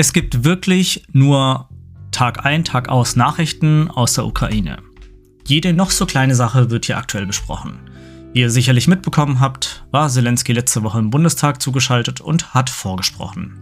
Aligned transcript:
Es 0.00 0.14
gibt 0.14 0.44
wirklich 0.44 1.02
nur 1.12 1.68
Tag 2.10 2.46
ein, 2.46 2.64
Tag 2.64 2.88
aus 2.88 3.16
Nachrichten 3.16 3.90
aus 3.90 4.14
der 4.14 4.24
Ukraine. 4.24 4.78
Jede 5.46 5.74
noch 5.74 5.90
so 5.90 6.06
kleine 6.06 6.34
Sache 6.34 6.70
wird 6.70 6.86
hier 6.86 6.96
aktuell 6.96 7.26
besprochen. 7.26 7.80
Wie 8.32 8.40
ihr 8.40 8.48
sicherlich 8.48 8.88
mitbekommen 8.88 9.40
habt, 9.40 9.84
war 9.90 10.08
Zelensky 10.08 10.54
letzte 10.54 10.82
Woche 10.84 10.98
im 10.98 11.10
Bundestag 11.10 11.60
zugeschaltet 11.60 12.22
und 12.22 12.54
hat 12.54 12.70
vorgesprochen. 12.70 13.60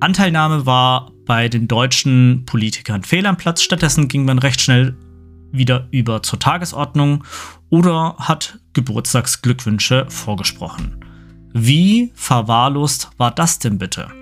Anteilnahme 0.00 0.64
war 0.64 1.12
bei 1.26 1.50
den 1.50 1.68
deutschen 1.68 2.46
Politikern 2.46 3.02
fehl 3.02 3.26
am 3.26 3.36
Platz, 3.36 3.60
stattdessen 3.60 4.08
ging 4.08 4.24
man 4.24 4.38
recht 4.38 4.62
schnell 4.62 4.96
wieder 5.52 5.88
über 5.90 6.22
zur 6.22 6.38
Tagesordnung 6.38 7.22
oder 7.68 8.16
hat 8.18 8.60
Geburtstagsglückwünsche 8.72 10.06
vorgesprochen. 10.08 11.04
Wie 11.52 12.12
verwahrlost 12.14 13.10
war 13.18 13.30
das 13.30 13.58
denn 13.58 13.76
bitte? 13.76 14.19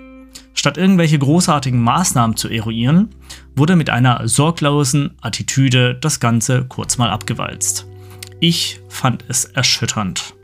Statt 0.59 0.77
irgendwelche 0.77 1.17
großartigen 1.17 1.81
Maßnahmen 1.81 2.35
zu 2.35 2.49
eruieren, 2.49 3.15
wurde 3.55 3.77
mit 3.77 3.89
einer 3.89 4.27
sorglosen 4.27 5.11
Attitüde 5.21 5.95
das 5.95 6.19
Ganze 6.19 6.65
kurz 6.67 6.97
mal 6.97 7.09
abgewalzt. 7.11 7.87
Ich 8.41 8.81
fand 8.89 9.23
es 9.29 9.45
erschütternd. 9.45 10.35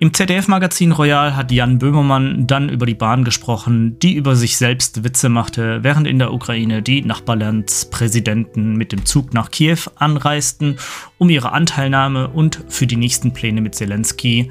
Im 0.00 0.14
ZDF-Magazin 0.14 0.92
Royal 0.92 1.36
hat 1.36 1.52
Jan 1.52 1.78
Böhmermann 1.78 2.46
dann 2.46 2.70
über 2.70 2.86
die 2.86 2.94
Bahn 2.94 3.24
gesprochen, 3.24 3.98
die 3.98 4.14
über 4.14 4.36
sich 4.36 4.56
selbst 4.56 5.04
Witze 5.04 5.28
machte, 5.28 5.84
während 5.84 6.06
in 6.06 6.18
der 6.18 6.32
Ukraine 6.32 6.80
die 6.80 7.02
Nachbarlandspräsidenten 7.02 8.74
mit 8.74 8.90
dem 8.90 9.04
Zug 9.04 9.34
nach 9.34 9.50
Kiew 9.50 9.80
anreisten, 9.96 10.76
um 11.18 11.28
ihre 11.28 11.52
Anteilnahme 11.52 12.28
und 12.28 12.64
für 12.68 12.86
die 12.86 12.96
nächsten 12.96 13.34
Pläne 13.34 13.60
mit 13.60 13.74
Zelensky 13.74 14.50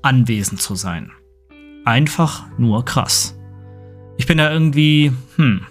anwesend 0.00 0.62
zu 0.62 0.76
sein. 0.76 1.10
Einfach 1.84 2.46
nur 2.56 2.86
krass 2.86 3.36
ich 4.16 4.26
bin 4.26 4.38
da 4.38 4.52
irgendwie, 4.52 5.12
hm, 5.36 5.62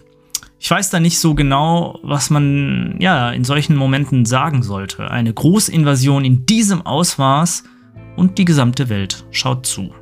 ich 0.59 0.69
weiß 0.69 0.91
da 0.91 0.99
nicht 0.99 1.17
so 1.17 1.33
genau, 1.33 1.99
was 2.03 2.29
man 2.29 2.97
ja 2.99 3.31
in 3.31 3.43
solchen 3.43 3.75
Momenten 3.75 4.25
sagen 4.25 4.61
sollte. 4.61 5.09
Eine 5.09 5.33
Großinvasion 5.33 6.23
in 6.23 6.45
diesem 6.45 6.85
Ausmaß 6.85 7.63
und 8.15 8.37
die 8.37 8.45
gesamte 8.45 8.87
Welt 8.89 9.25
schaut 9.31 9.65
zu. 9.65 9.93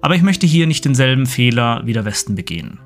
Aber 0.00 0.16
ich 0.16 0.22
möchte 0.22 0.46
hier 0.46 0.66
nicht 0.66 0.84
denselben 0.84 1.26
Fehler 1.26 1.82
wie 1.84 1.92
der 1.92 2.04
Westen 2.06 2.34
begehen. 2.34 2.80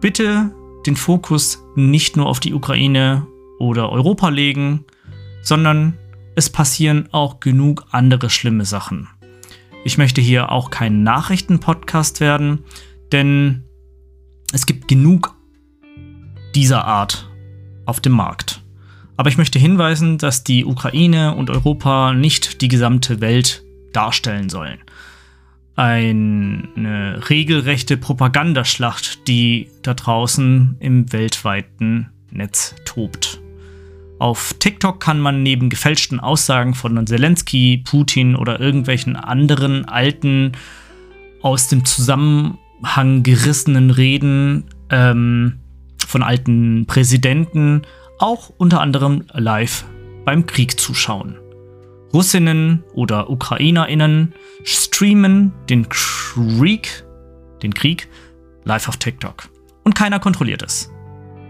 Bitte 0.00 0.50
den 0.86 0.96
Fokus 0.96 1.62
nicht 1.74 2.16
nur 2.16 2.26
auf 2.26 2.40
die 2.40 2.54
Ukraine 2.54 3.26
oder 3.58 3.90
Europa 3.90 4.30
legen, 4.30 4.84
sondern 5.42 5.98
es 6.36 6.48
passieren 6.48 7.08
auch 7.12 7.40
genug 7.40 7.84
andere 7.90 8.30
schlimme 8.30 8.64
Sachen. 8.64 9.08
Ich 9.84 9.98
möchte 9.98 10.20
hier 10.20 10.50
auch 10.50 10.70
kein 10.70 11.02
Nachrichtenpodcast 11.02 12.20
werden, 12.20 12.64
denn 13.12 13.65
es 14.56 14.64
gibt 14.64 14.88
genug 14.88 15.36
dieser 16.54 16.86
Art 16.86 17.28
auf 17.84 18.00
dem 18.00 18.12
Markt. 18.12 18.62
Aber 19.18 19.28
ich 19.28 19.36
möchte 19.36 19.58
hinweisen, 19.58 20.16
dass 20.16 20.44
die 20.44 20.64
Ukraine 20.64 21.34
und 21.34 21.50
Europa 21.50 22.14
nicht 22.14 22.62
die 22.62 22.68
gesamte 22.68 23.20
Welt 23.20 23.62
darstellen 23.92 24.48
sollen. 24.48 24.78
Eine 25.74 27.20
regelrechte 27.28 27.98
Propagandaschlacht, 27.98 29.28
die 29.28 29.68
da 29.82 29.92
draußen 29.92 30.76
im 30.80 31.12
weltweiten 31.12 32.08
Netz 32.30 32.74
tobt. 32.86 33.42
Auf 34.18 34.54
TikTok 34.58 35.00
kann 35.00 35.20
man 35.20 35.42
neben 35.42 35.68
gefälschten 35.68 36.18
Aussagen 36.18 36.72
von 36.72 37.06
Zelensky, 37.06 37.84
Putin 37.84 38.34
oder 38.34 38.58
irgendwelchen 38.58 39.16
anderen 39.16 39.84
alten 39.84 40.52
aus 41.42 41.68
dem 41.68 41.84
Zusammenhang 41.84 42.58
Zusammenhang 42.76 43.22
gerissenen 43.22 43.90
Reden 43.90 44.64
ähm, 44.90 45.58
von 46.06 46.22
alten 46.22 46.86
Präsidenten 46.86 47.82
auch 48.18 48.50
unter 48.56 48.80
anderem 48.80 49.24
live 49.32 49.84
beim 50.24 50.46
Krieg 50.46 50.78
zuschauen. 50.78 51.36
Russinnen 52.12 52.84
oder 52.94 53.30
Ukrainerinnen 53.30 54.32
streamen 54.62 55.52
den 55.68 55.88
Krieg, 55.88 57.04
den 57.62 57.74
Krieg 57.74 58.08
live 58.64 58.88
auf 58.88 58.96
TikTok. 58.96 59.48
Und 59.84 59.94
keiner 59.94 60.18
kontrolliert 60.18 60.62
es. 60.62 60.90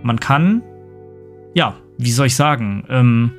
Man 0.02 0.20
kann, 0.20 0.62
ja, 1.54 1.76
wie 1.98 2.10
soll 2.10 2.26
ich 2.26 2.36
sagen, 2.36 2.84
ähm, 2.88 3.32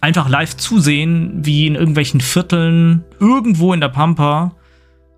einfach 0.00 0.28
live 0.28 0.56
zusehen, 0.56 1.44
wie 1.44 1.66
in 1.66 1.74
irgendwelchen 1.74 2.20
Vierteln 2.20 3.04
irgendwo 3.20 3.72
in 3.72 3.80
der 3.80 3.88
Pampa 3.88 4.56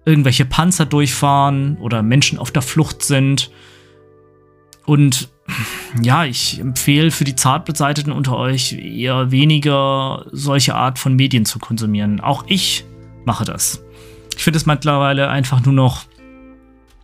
irgendwelche 0.04 0.44
Panzer 0.44 0.86
durchfahren 0.86 1.76
oder 1.78 2.02
Menschen 2.02 2.38
auf 2.38 2.50
der 2.50 2.62
Flucht 2.62 3.02
sind. 3.02 3.50
Und 4.86 5.28
ja, 6.02 6.24
ich 6.24 6.60
empfehle 6.60 7.10
für 7.10 7.24
die 7.24 7.36
Zartbeseiteten 7.36 8.12
unter 8.12 8.36
euch 8.36 8.72
eher 8.72 9.30
weniger 9.30 10.26
solche 10.32 10.74
Art 10.74 10.98
von 10.98 11.14
Medien 11.14 11.44
zu 11.44 11.58
konsumieren. 11.58 12.20
Auch 12.20 12.44
ich 12.46 12.84
mache 13.24 13.44
das. 13.44 13.82
Ich 14.36 14.42
finde 14.42 14.56
es 14.58 14.66
mittlerweile 14.66 15.28
einfach 15.28 15.64
nur 15.64 15.74
noch 15.74 16.04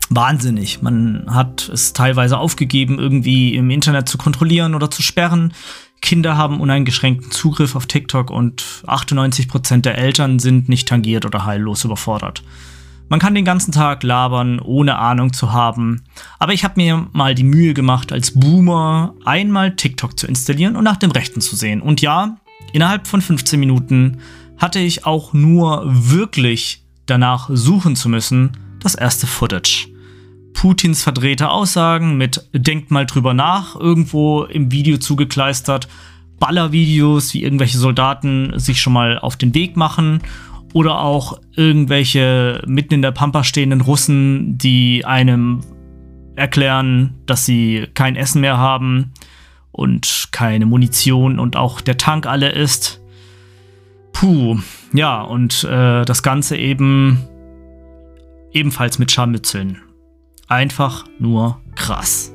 wahnsinnig. 0.09 0.83
Man 0.83 1.27
hat 1.29 1.69
es 1.69 1.93
teilweise 1.93 2.39
aufgegeben, 2.39 2.99
irgendwie 2.99 3.55
im 3.55 3.71
Internet 3.71 4.09
zu 4.09 4.19
kontrollieren 4.19 4.75
oder 4.75 4.91
zu 4.91 5.03
sperren. 5.03 5.55
Kinder 6.03 6.37
haben 6.37 6.61
uneingeschränkten 6.61 7.31
Zugriff 7.31 7.77
auf 7.77 7.87
TikTok 7.87 8.31
und 8.31 8.63
98% 8.87 9.83
der 9.83 9.99
Eltern 9.99 10.39
sind 10.39 10.69
nicht 10.69 10.89
tangiert 10.89 11.25
oder 11.25 11.45
heillos 11.45 11.85
überfordert. 11.85 12.43
Man 13.11 13.19
kann 13.19 13.35
den 13.35 13.45
ganzen 13.45 13.73
Tag 13.73 14.05
labern, 14.05 14.61
ohne 14.61 14.97
Ahnung 14.97 15.33
zu 15.33 15.53
haben. 15.53 16.03
Aber 16.39 16.53
ich 16.53 16.63
habe 16.63 16.75
mir 16.77 17.09
mal 17.13 17.35
die 17.35 17.43
Mühe 17.43 17.75
gemacht, 17.75 18.13
als 18.13 18.39
Boomer 18.39 19.17
einmal 19.25 19.75
TikTok 19.75 20.17
zu 20.17 20.29
installieren 20.29 20.77
und 20.77 20.85
nach 20.85 20.97
dem 20.97 21.11
Rechten 21.11 21.41
zu 21.41 21.57
sehen. 21.57 21.83
Und 21.83 22.01
ja, 22.01 22.37
innerhalb 22.73 23.09
von 23.09 23.21
15 23.21 23.59
Minuten 23.59 24.19
hatte 24.59 24.79
ich 24.79 25.07
auch 25.07 25.33
nur 25.33 25.83
wirklich 25.87 26.85
danach 27.07 27.51
suchen 27.53 27.97
zu 27.97 28.09
müssen, 28.09 28.53
das 28.79 28.95
erste 28.95 29.27
Footage. 29.27 29.89
Putins 30.53 31.03
verdrehte 31.03 31.51
Aussagen 31.51 32.17
mit 32.17 32.49
Denkt 32.53 32.93
mal 32.93 33.07
drüber 33.07 33.35
nach, 33.35 33.75
irgendwo 33.75 34.45
im 34.45 34.71
Video 34.71 34.99
zugekleistert, 34.99 35.89
Ballervideos, 36.39 37.35
wie 37.35 37.43
irgendwelche 37.43 37.79
Soldaten 37.79 38.53
sich 38.55 38.81
schon 38.81 38.93
mal 38.93 39.19
auf 39.19 39.35
den 39.35 39.53
Weg 39.53 39.77
machen 39.77 40.21
oder 40.73 41.01
auch 41.01 41.41
irgendwelche 41.57 42.63
mitten 42.67 42.95
in 42.95 43.03
der 43.03 43.13
Pampa 43.13 43.45
stehenden 43.45 43.81
Russen, 43.81 44.57
die 44.59 45.05
einem 45.05 45.61
erklären, 46.37 47.15
dass 47.27 47.45
sie 47.45 47.87
kein 47.95 48.17
Essen 48.17 48.41
mehr 48.41 48.59
haben 48.59 49.13
und 49.73 50.29
keine 50.33 50.67
Munition 50.67 51.39
und 51.39 51.57
auch 51.57 51.81
der 51.81 51.97
Tank 51.97 52.27
alle 52.27 52.51
ist. 52.51 53.01
Puh, 54.13 54.59
ja, 54.93 55.21
und 55.23 55.65
äh, 55.65 56.05
das 56.05 56.23
Ganze 56.23 56.57
eben 56.57 57.29
ebenfalls 58.53 58.99
mit 58.99 59.13
Scharmützeln. 59.13 59.79
Einfach 60.49 61.05
nur 61.19 61.61
krass. 61.75 62.33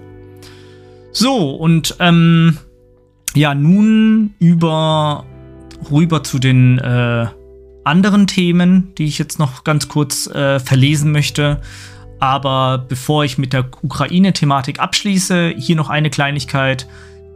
So, 1.11 1.51
und 1.51 1.95
ähm, 1.99 2.57
ja, 3.35 3.53
nun 3.53 4.33
über 4.39 5.25
rüber 5.91 6.23
zu 6.23 6.39
den 6.39 6.79
äh, 6.79 7.27
anderen 7.85 8.27
Themen, 8.27 8.93
die 8.97 9.05
ich 9.05 9.17
jetzt 9.17 9.39
noch 9.39 9.63
ganz 9.63 9.87
kurz 9.87 10.27
äh, 10.27 10.59
verlesen 10.59 11.11
möchte. 11.11 11.61
Aber 12.19 12.77
bevor 12.77 13.23
ich 13.23 13.37
mit 13.37 13.53
der 13.53 13.69
Ukraine-Thematik 13.81 14.79
abschließe, 14.79 15.53
hier 15.57 15.75
noch 15.75 15.89
eine 15.89 16.09
Kleinigkeit, 16.09 16.87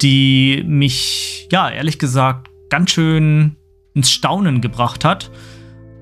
die 0.01 0.63
mich, 0.65 1.47
ja, 1.51 1.69
ehrlich 1.69 1.99
gesagt, 1.99 2.49
ganz 2.69 2.91
schön 2.91 3.57
ins 3.93 4.11
Staunen 4.11 4.61
gebracht 4.61 5.03
hat. 5.03 5.31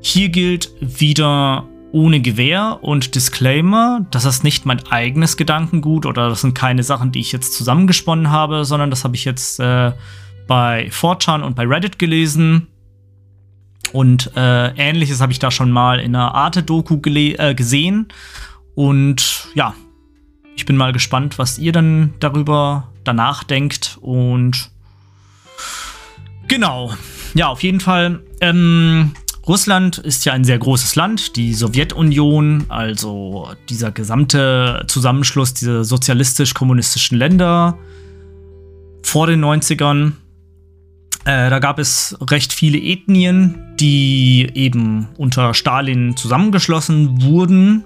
Hier 0.02 0.30
gilt 0.30 0.72
wieder 0.80 1.68
ohne 1.92 2.20
Gewehr 2.20 2.80
und 2.82 3.16
Disclaimer, 3.16 4.06
das 4.12 4.26
ist 4.26 4.44
nicht 4.44 4.66
mein 4.66 4.86
eigenes 4.88 5.38
Gedankengut 5.38 6.06
oder 6.06 6.30
das 6.30 6.42
sind 6.42 6.54
keine 6.54 6.84
Sachen, 6.84 7.12
die 7.12 7.20
ich 7.20 7.32
jetzt 7.32 7.54
zusammengesponnen 7.54 8.30
habe, 8.30 8.66
sondern 8.66 8.90
das 8.90 9.04
habe 9.04 9.16
ich 9.16 9.26
jetzt 9.26 9.60
äh, 9.60 9.94
bei 10.48 10.90
4chan 10.90 11.42
und 11.42 11.56
bei 11.56 11.66
Reddit 11.66 11.98
gelesen. 11.98 12.68
Und 13.94 14.32
äh, 14.36 14.70
ähnliches 14.76 15.22
habe 15.22 15.32
ich 15.32 15.40
da 15.40 15.52
schon 15.52 15.72
mal 15.72 16.00
in 16.00 16.16
einer 16.16 16.34
Arte-Doku 16.36 17.00
äh, 17.06 17.56
gesehen. 17.56 18.08
Und 18.76 19.48
ja, 19.56 19.74
ich 20.56 20.66
bin 20.66 20.76
mal 20.76 20.94
gespannt, 20.94 21.38
was 21.38 21.60
ihr 21.60 21.72
dann 21.72 22.14
darüber 22.20 22.90
danach 23.04 23.44
denkt. 23.44 23.98
Und 24.02 24.72
genau, 26.48 26.94
ja, 27.34 27.48
auf 27.48 27.64
jeden 27.64 27.80
Fall. 27.80 28.22
Ähm, 28.42 29.14
Russland 29.48 29.98
ist 29.98 30.26
ja 30.26 30.34
ein 30.34 30.44
sehr 30.44 30.60
großes 30.60 30.96
Land, 30.96 31.38
die 31.38 31.54
Sowjetunion, 31.54 32.66
also 32.68 33.50
dieser 33.70 33.92
gesamte 33.92 34.84
Zusammenschluss 34.88 35.54
dieser 35.54 35.86
sozialistisch-kommunistischen 35.86 37.18
Länder 37.18 37.78
vor 39.04 39.28
den 39.28 39.44
90ern. 39.44 40.14
Äh, 41.28 41.50
da 41.50 41.60
gab 41.60 41.78
es 41.78 42.18
recht 42.22 42.54
viele 42.54 42.78
Ethnien, 42.78 43.76
die 43.78 44.50
eben 44.54 45.10
unter 45.18 45.54
Stalin 45.54 46.16
zusammengeschlossen 46.16 47.22
wurden 47.22 47.84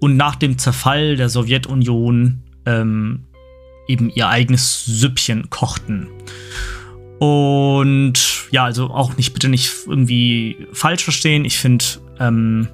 und 0.00 0.16
nach 0.16 0.34
dem 0.36 0.56
Zerfall 0.56 1.16
der 1.16 1.28
Sowjetunion 1.28 2.42
ähm, 2.64 3.24
eben 3.86 4.08
ihr 4.08 4.28
eigenes 4.28 4.82
Süppchen 4.86 5.50
kochten. 5.50 6.08
Und 7.18 8.48
ja, 8.50 8.64
also 8.64 8.88
auch 8.88 9.14
nicht, 9.18 9.34
bitte 9.34 9.50
nicht 9.50 9.70
irgendwie 9.86 10.56
falsch 10.72 11.04
verstehen. 11.04 11.44
Ich 11.44 11.58
finde 11.58 11.84
ähm, 12.18 12.68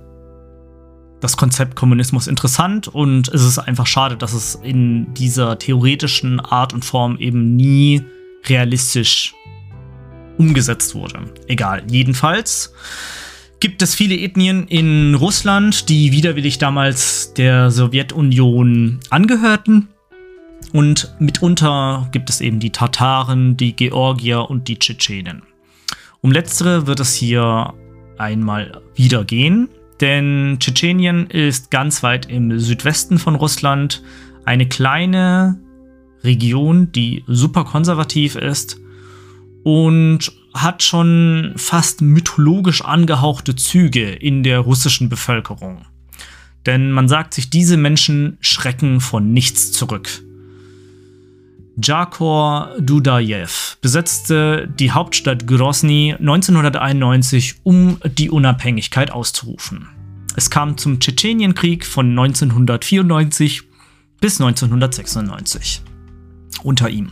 das 1.19 1.37
Konzept 1.37 1.75
Kommunismus 1.75 2.29
interessant 2.29 2.87
und 2.87 3.27
es 3.27 3.43
ist 3.43 3.59
einfach 3.59 3.89
schade, 3.89 4.17
dass 4.17 4.35
es 4.35 4.55
in 4.55 5.13
dieser 5.15 5.59
theoretischen 5.59 6.39
Art 6.39 6.75
und 6.75 6.85
Form 6.85 7.19
eben 7.19 7.57
nie 7.57 8.05
realistisch 8.49 9.35
umgesetzt 10.41 10.95
wurde. 10.95 11.21
Egal, 11.49 11.83
jedenfalls 11.87 12.73
gibt 13.61 13.83
es 13.83 13.95
viele 13.95 14.17
Ethnien 14.17 14.67
in 14.69 15.15
Russland, 15.15 15.91
die 15.91 16.13
widerwillig 16.13 16.57
damals 16.57 17.35
der 17.35 17.71
Sowjetunion 17.71 19.01
angehörten. 19.11 19.89
Und 20.73 21.15
mitunter 21.19 22.09
gibt 22.11 22.31
es 22.31 22.41
eben 22.41 22.59
die 22.59 22.71
Tataren, 22.71 23.59
die 23.59 23.77
Georgier 23.77 24.49
und 24.49 24.67
die 24.69 24.79
Tschetschenen. 24.79 25.43
Um 26.23 26.33
letztere 26.33 26.87
wird 26.87 27.01
es 27.01 27.15
hier 27.15 27.75
einmal 28.17 28.81
wieder 28.95 29.25
gehen, 29.25 29.69
denn 30.01 30.57
Tschetschenien 30.59 31.27
ist 31.27 31.71
ganz 31.71 32.03
weit 32.03 32.31
im 32.31 32.59
Südwesten 32.59 33.19
von 33.19 33.35
Russland 33.35 34.03
eine 34.47 34.67
kleine 34.67 35.61
Region, 36.25 36.93
die 36.93 37.25
super 37.27 37.65
konservativ 37.65 38.37
ist 38.37 38.81
und 39.63 40.33
hat 40.55 40.83
schon 40.83 41.53
fast 41.57 42.01
mythologisch 42.01 42.83
angehauchte 42.83 43.55
Züge 43.55 44.11
in 44.11 44.43
der 44.43 44.61
russischen 44.61 45.09
Bevölkerung. 45.09 45.83
Denn 46.67 46.93
man 46.93 47.09
sagt 47.09 47.35
sich, 47.35 47.51
diese 47.51 47.77
Menschen 47.77 48.37
schrecken 48.41 49.01
von 49.01 49.33
nichts 49.33 49.73
zurück. 49.73 50.23
Jakor 51.83 52.75
Dudajew 52.79 53.49
besetzte 53.81 54.69
die 54.79 54.91
Hauptstadt 54.91 55.47
Grozny 55.47 56.15
1991, 56.19 57.61
um 57.63 57.99
die 58.05 58.29
Unabhängigkeit 58.29 59.11
auszurufen. 59.11 59.89
Es 60.37 60.51
kam 60.51 60.77
zum 60.77 61.01
Tschetschenienkrieg 61.01 61.87
von 61.87 62.11
1994 62.11 63.63
bis 64.21 64.41
1996 64.41 65.83
unter 66.63 66.91
ihm. 66.91 67.11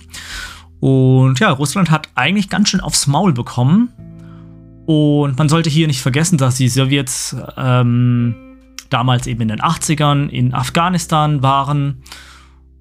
Und 0.80 1.40
ja, 1.40 1.50
Russland 1.50 1.90
hat 1.90 2.08
eigentlich 2.14 2.48
ganz 2.48 2.68
schön 2.68 2.80
aufs 2.80 3.06
Maul 3.06 3.32
bekommen. 3.32 3.90
Und 4.86 5.36
man 5.36 5.48
sollte 5.48 5.68
hier 5.68 5.86
nicht 5.86 6.00
vergessen, 6.00 6.38
dass 6.38 6.56
die 6.56 6.68
Sowjets 6.68 7.36
ähm, 7.56 8.34
damals 8.88 9.26
eben 9.26 9.42
in 9.42 9.48
den 9.48 9.60
80ern 9.60 10.28
in 10.28 10.54
Afghanistan 10.54 11.42
waren 11.42 12.02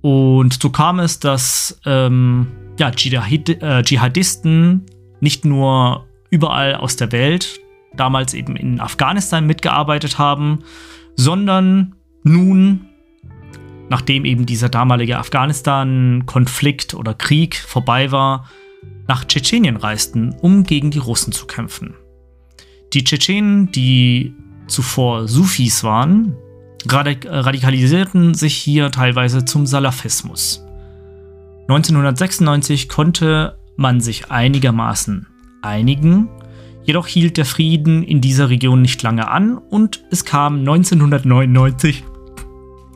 und 0.01 0.61
so 0.61 0.69
kam 0.69 0.99
es, 0.99 1.19
dass 1.19 1.79
ähm, 1.85 2.47
ja, 2.79 2.91
Dschihad 2.91 3.49
äh, 3.49 3.83
Dschihadisten 3.83 4.85
nicht 5.19 5.45
nur 5.45 6.05
überall 6.29 6.75
aus 6.75 6.95
der 6.95 7.11
Welt, 7.11 7.59
damals 7.95 8.33
eben 8.33 8.55
in 8.55 8.79
Afghanistan 8.79 9.45
mitgearbeitet 9.45 10.19
haben, 10.19 10.59
sondern 11.15 11.95
nun, 12.23 12.86
nachdem 13.89 14.25
eben 14.25 14.45
dieser 14.45 14.69
damalige 14.69 15.17
Afghanistan-Konflikt 15.17 16.93
oder 16.93 17.13
Krieg 17.13 17.55
vorbei 17.55 18.11
war, 18.11 18.49
nach 19.07 19.25
Tschetschenien 19.25 19.77
reisten, 19.77 20.35
um 20.41 20.63
gegen 20.63 20.91
die 20.91 20.99
Russen 20.99 21.31
zu 21.31 21.45
kämpfen. 21.45 21.95
Die 22.93 23.03
Tschetschenen, 23.03 23.71
die 23.71 24.33
zuvor 24.67 25.27
Sufis 25.27 25.83
waren, 25.83 26.35
radikalisierten 26.85 28.33
sich 28.33 28.55
hier 28.55 28.91
teilweise 28.91 29.45
zum 29.45 29.65
Salafismus. 29.65 30.63
1996 31.63 32.87
konnte 32.87 33.57
man 33.75 33.99
sich 33.99 34.31
einigermaßen 34.31 35.27
einigen, 35.61 36.29
jedoch 36.85 37.07
hielt 37.07 37.35
der 37.37 37.45
Frieden 37.45 38.03
in 38.03 38.21
dieser 38.21 38.49
Region 38.49 38.81
nicht 38.81 39.01
lange 39.03 39.29
an 39.29 39.57
und 39.57 40.03
es 40.11 40.23
kam 40.23 40.59
1999 40.59 42.05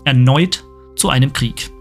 erneut 0.05 0.63
zu 1.01 1.09
einem 1.09 1.33
Krieg. 1.33 1.71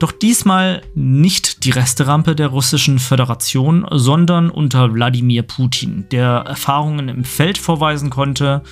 Doch 0.00 0.10
diesmal 0.10 0.82
nicht 0.94 1.64
die 1.64 1.70
Resterampe 1.70 2.34
der 2.34 2.48
russischen 2.48 2.98
Föderation, 2.98 3.86
sondern 3.92 4.50
unter 4.50 4.92
Wladimir 4.92 5.42
Putin, 5.44 6.06
der 6.10 6.44
Erfahrungen 6.46 7.08
im 7.08 7.22
Feld 7.24 7.56
vorweisen 7.56 8.10
konnte 8.10 8.62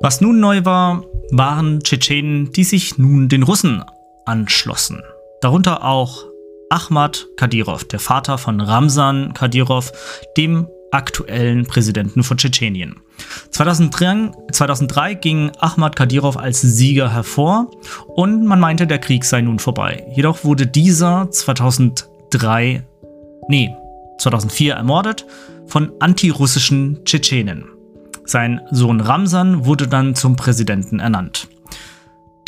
Was 0.00 0.20
nun 0.20 0.40
neu 0.40 0.64
war, 0.64 1.04
waren 1.30 1.80
Tschetschenen, 1.80 2.52
die 2.52 2.64
sich 2.64 2.98
nun 2.98 3.28
den 3.28 3.42
Russen 3.44 3.82
anschlossen. 4.24 5.02
Darunter 5.40 5.84
auch 5.84 6.24
Ahmad 6.70 7.26
Kadyrov, 7.36 7.84
der 7.84 8.00
Vater 8.00 8.38
von 8.38 8.60
Ramsan 8.60 9.34
Kadyrov, 9.34 9.92
dem 10.36 10.66
aktuellen 10.90 11.66
Präsidenten 11.66 12.22
von 12.22 12.36
Tschetschenien. 12.36 12.96
2003, 13.50 14.32
2003 14.52 15.14
ging 15.14 15.52
Ahmad 15.58 15.96
Kadyrov 15.96 16.36
als 16.36 16.60
Sieger 16.60 17.12
hervor 17.12 17.70
und 18.08 18.44
man 18.44 18.60
meinte, 18.60 18.86
der 18.86 18.98
Krieg 18.98 19.24
sei 19.24 19.42
nun 19.42 19.58
vorbei. 19.58 20.06
Jedoch 20.14 20.44
wurde 20.44 20.66
dieser 20.66 21.30
2003, 21.30 22.84
nee, 23.48 23.74
2004 24.18 24.74
ermordet 24.74 25.26
von 25.66 25.92
antirussischen 26.00 27.04
Tschetschenen. 27.04 27.64
Sein 28.24 28.60
Sohn 28.70 29.00
Ramsan 29.00 29.66
wurde 29.66 29.86
dann 29.86 30.14
zum 30.14 30.36
Präsidenten 30.36 30.98
ernannt. 30.98 31.48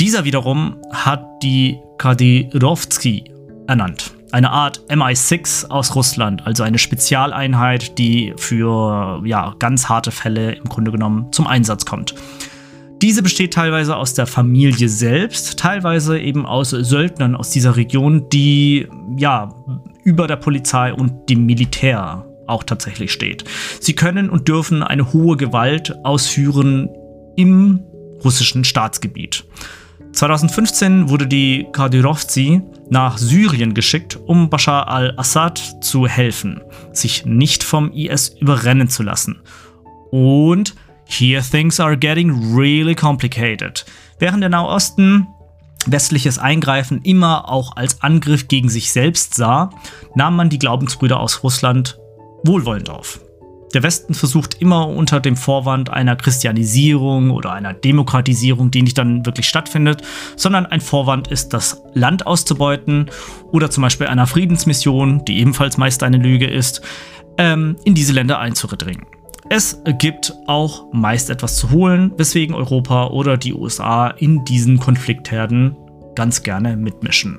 Dieser 0.00 0.24
wiederum 0.24 0.76
hat 0.92 1.24
die 1.42 1.78
Kadyrovsky 1.98 3.37
ernannt. 3.68 4.14
Eine 4.32 4.50
Art 4.50 4.80
MI6 4.88 5.68
aus 5.68 5.94
Russland, 5.94 6.46
also 6.46 6.62
eine 6.62 6.78
Spezialeinheit, 6.78 7.98
die 7.98 8.34
für 8.36 9.22
ja, 9.24 9.54
ganz 9.58 9.88
harte 9.88 10.10
Fälle 10.10 10.52
im 10.52 10.64
Grunde 10.64 10.90
genommen 10.90 11.32
zum 11.32 11.46
Einsatz 11.46 11.86
kommt. 11.86 12.14
Diese 13.00 13.22
besteht 13.22 13.54
teilweise 13.54 13.96
aus 13.96 14.14
der 14.14 14.26
Familie 14.26 14.88
selbst, 14.88 15.58
teilweise 15.58 16.18
eben 16.18 16.46
aus 16.46 16.70
Söldnern 16.70 17.36
aus 17.36 17.50
dieser 17.50 17.76
Region, 17.76 18.28
die 18.28 18.88
ja 19.16 19.54
über 20.02 20.26
der 20.26 20.36
Polizei 20.36 20.92
und 20.92 21.30
dem 21.30 21.46
Militär 21.46 22.26
auch 22.48 22.64
tatsächlich 22.64 23.12
steht. 23.12 23.44
Sie 23.80 23.94
können 23.94 24.28
und 24.28 24.48
dürfen 24.48 24.82
eine 24.82 25.12
hohe 25.12 25.36
Gewalt 25.36 25.94
ausführen 26.04 26.88
im 27.36 27.80
russischen 28.24 28.64
Staatsgebiet. 28.64 29.44
2015 30.12 31.08
wurde 31.08 31.26
die 31.26 31.66
Kadyrovzi 31.72 32.62
nach 32.90 33.18
Syrien 33.18 33.74
geschickt, 33.74 34.18
um 34.26 34.50
Bashar 34.50 34.88
al-Assad 34.88 35.58
zu 35.80 36.06
helfen, 36.06 36.60
sich 36.92 37.24
nicht 37.24 37.62
vom 37.62 37.92
IS 37.92 38.30
überrennen 38.40 38.88
zu 38.88 39.02
lassen. 39.02 39.40
Und 40.10 40.74
here 41.04 41.42
things 41.42 41.78
are 41.78 41.96
getting 41.96 42.54
really 42.56 42.94
complicated. 42.94 43.84
Während 44.18 44.42
der 44.42 44.50
Nahosten 44.50 45.26
westliches 45.86 46.38
Eingreifen 46.38 47.02
immer 47.02 47.48
auch 47.48 47.76
als 47.76 48.02
Angriff 48.02 48.48
gegen 48.48 48.68
sich 48.68 48.92
selbst 48.92 49.34
sah, 49.34 49.70
nahm 50.14 50.36
man 50.36 50.48
die 50.48 50.58
Glaubensbrüder 50.58 51.20
aus 51.20 51.42
Russland 51.42 51.98
wohlwollend 52.44 52.90
auf. 52.90 53.20
Der 53.74 53.82
Westen 53.82 54.14
versucht 54.14 54.60
immer 54.60 54.88
unter 54.88 55.20
dem 55.20 55.36
Vorwand 55.36 55.90
einer 55.90 56.16
Christianisierung 56.16 57.30
oder 57.30 57.52
einer 57.52 57.74
Demokratisierung, 57.74 58.70
die 58.70 58.82
nicht 58.82 58.96
dann 58.96 59.26
wirklich 59.26 59.48
stattfindet, 59.48 60.02
sondern 60.36 60.66
ein 60.66 60.80
Vorwand 60.80 61.28
ist, 61.28 61.52
das 61.52 61.82
Land 61.92 62.26
auszubeuten 62.26 63.10
oder 63.52 63.70
zum 63.70 63.82
Beispiel 63.82 64.06
einer 64.06 64.26
Friedensmission, 64.26 65.24
die 65.24 65.38
ebenfalls 65.40 65.76
meist 65.76 66.02
eine 66.02 66.16
Lüge 66.16 66.46
ist, 66.46 66.80
ähm, 67.36 67.76
in 67.84 67.94
diese 67.94 68.12
Länder 68.12 68.38
einzudringen. 68.38 69.06
es 69.50 69.80
gibt 69.98 70.34
auch 70.46 70.92
meist 70.92 71.30
etwas 71.30 71.56
zu 71.56 71.70
holen, 71.70 72.12
weswegen 72.18 72.54
Europa 72.54 73.06
oder 73.08 73.38
die 73.38 73.54
USA 73.54 74.08
in 74.08 74.44
diesen 74.44 74.78
Konfliktherden 74.78 75.74
ganz 76.14 76.42
gerne 76.42 76.76
mitmischen. 76.76 77.38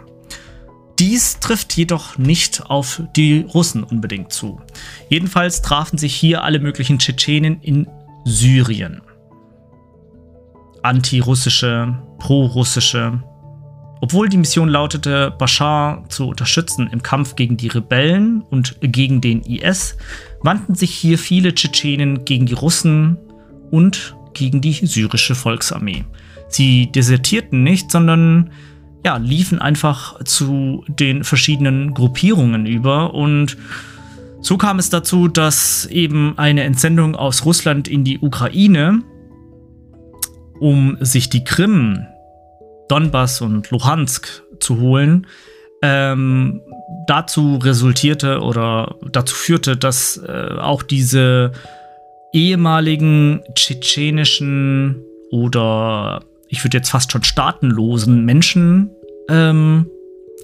Dies 1.00 1.40
trifft 1.40 1.78
jedoch 1.78 2.18
nicht 2.18 2.70
auf 2.70 3.02
die 3.16 3.46
Russen 3.54 3.84
unbedingt 3.84 4.34
zu. 4.34 4.60
Jedenfalls 5.10 5.62
trafen 5.62 5.98
sich 5.98 6.14
hier 6.14 6.44
alle 6.44 6.60
möglichen 6.60 7.00
Tschetschenen 7.00 7.62
in 7.62 7.88
Syrien. 8.26 9.02
Antirussische, 10.84 11.98
prorussische. 12.20 13.24
Obwohl 14.02 14.28
die 14.28 14.38
Mission 14.38 14.68
lautete, 14.68 15.32
Bashar 15.38 16.04
zu 16.10 16.28
unterstützen 16.28 16.90
im 16.92 17.02
Kampf 17.02 17.36
gegen 17.36 17.56
die 17.56 17.68
Rebellen 17.68 18.42
und 18.42 18.78
gegen 18.82 19.22
den 19.22 19.42
IS, 19.42 19.96
wandten 20.42 20.76
sich 20.76 20.92
hier 20.92 21.18
viele 21.18 21.56
Tschetschenen 21.56 22.26
gegen 22.26 22.46
die 22.46 22.54
Russen 22.54 23.18
und 23.72 24.16
gegen 24.34 24.60
die 24.60 24.74
syrische 24.74 25.36
Volksarmee. 25.36 26.04
Sie 26.50 26.92
desertierten 26.92 27.64
nicht, 27.64 27.90
sondern 27.90 28.52
ja, 29.06 29.18
liefen 29.18 29.60
einfach 29.60 30.24
zu 30.24 30.84
den 30.88 31.24
verschiedenen 31.24 31.94
Gruppierungen 31.94 32.66
über. 32.66 33.14
Und 33.14 33.58
so 34.42 34.58
kam 34.58 34.80
es 34.80 34.90
dazu, 34.90 35.28
dass 35.28 35.86
eben 35.86 36.38
eine 36.38 36.64
Entsendung 36.64 37.16
aus 37.16 37.46
Russland 37.46 37.88
in 37.88 38.04
die 38.04 38.20
Ukraine, 38.20 39.02
um 40.60 40.98
sich 41.00 41.30
die 41.30 41.44
Krim, 41.44 42.06
Donbass 42.90 43.42
und 43.42 43.70
Luhansk 43.72 44.44
zu 44.60 44.80
holen, 44.80 45.28
ähm, 45.82 46.62
dazu 47.08 47.56
resultierte 47.58 48.42
oder 48.42 48.96
dazu 49.12 49.36
führte, 49.36 49.78
dass 49.78 50.18
äh, 50.18 50.58
auch 50.60 50.84
diese 50.84 51.52
ehemaligen 52.34 53.42
tschetschenischen 53.56 55.02
oder 55.32 56.24
ich 56.50 56.64
würde 56.64 56.78
jetzt 56.78 56.90
fast 56.90 57.12
schon 57.12 57.24
staatenlosen 57.24 58.26
Menschen 58.26 58.90
ähm, 59.30 59.90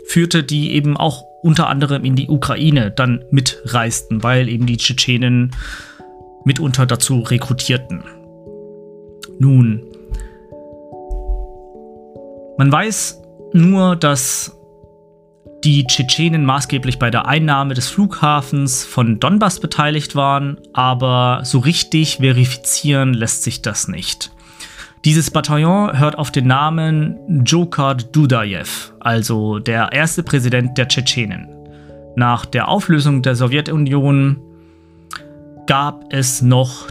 führte, 0.06 0.44
die 0.44 0.74
eben 0.74 0.96
auch 0.96 1.24
unter 1.42 1.68
anderem 1.68 2.06
in 2.06 2.16
die 2.16 2.30
Ukraine 2.30 2.92
dann 2.92 3.26
mitreisten, 3.32 4.24
weil 4.24 4.48
eben 4.48 4.66
die 4.66 4.78
Tschetschenen 4.78 5.52
mitunter 6.44 6.86
dazu 6.86 7.22
rekrutierten. 7.22 8.04
Nun, 9.40 9.84
man 12.58 12.72
weiß 12.72 13.22
nur, 13.54 13.96
dass 13.96 14.58
die 15.64 15.86
Tschetschenen 15.86 16.46
maßgeblich 16.46 17.00
bei 17.00 17.10
der 17.10 17.28
Einnahme 17.28 17.74
des 17.74 17.90
Flughafens 17.90 18.86
von 18.86 19.20
Donbass 19.20 19.60
beteiligt 19.60 20.16
waren, 20.16 20.60
aber 20.74 21.42
so 21.44 21.60
richtig 21.60 22.18
verifizieren 22.18 23.14
lässt 23.16 23.44
sich 23.44 23.64
das 23.64 23.88
nicht. 23.88 24.32
Dieses 25.06 25.30
Bataillon 25.30 26.00
hört 26.00 26.18
auf 26.18 26.32
den 26.32 26.48
Namen 26.48 27.20
Djokad 27.28 28.16
Dudajew, 28.16 28.66
also 29.00 29.60
der 29.60 29.92
erste 29.92 30.24
Präsident 30.24 30.80
der 30.80 30.88
Tschetschenen. 30.88 31.48
Nach 32.16 32.44
der 32.44 32.68
Auflösung 32.68 33.22
der 33.22 33.36
Sowjetunion 33.36 34.38
gab 35.68 36.12
es 36.12 36.42
noch 36.42 36.88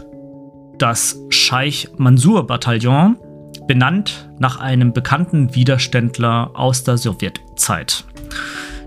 das 0.77 1.19
Scheich 1.27 1.89
Mansur 1.97 2.47
Bataillon, 2.47 3.17
benannt 3.67 4.29
nach 4.39 4.61
einem 4.61 4.93
bekannten 4.93 5.53
Widerständler 5.53 6.51
aus 6.53 6.85
der 6.85 6.97
Sowjetzeit. 6.97 8.05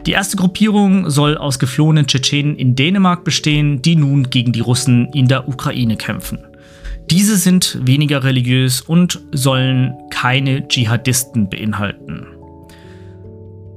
Die 0.06 0.12
erste 0.12 0.38
Gruppierung 0.38 1.10
soll 1.10 1.36
aus 1.36 1.58
geflohenen 1.58 2.06
Tschetschenen 2.06 2.56
in 2.56 2.74
Dänemark 2.74 3.24
bestehen, 3.24 3.82
die 3.82 3.96
nun 3.96 4.30
gegen 4.30 4.52
die 4.52 4.60
Russen 4.60 5.12
in 5.12 5.28
der 5.28 5.48
Ukraine 5.48 5.96
kämpfen. 5.98 6.47
Diese 7.10 7.38
sind 7.38 7.78
weniger 7.82 8.22
religiös 8.22 8.82
und 8.82 9.20
sollen 9.32 9.96
keine 10.10 10.68
Dschihadisten 10.68 11.48
beinhalten. 11.48 12.26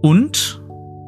Und 0.01 0.61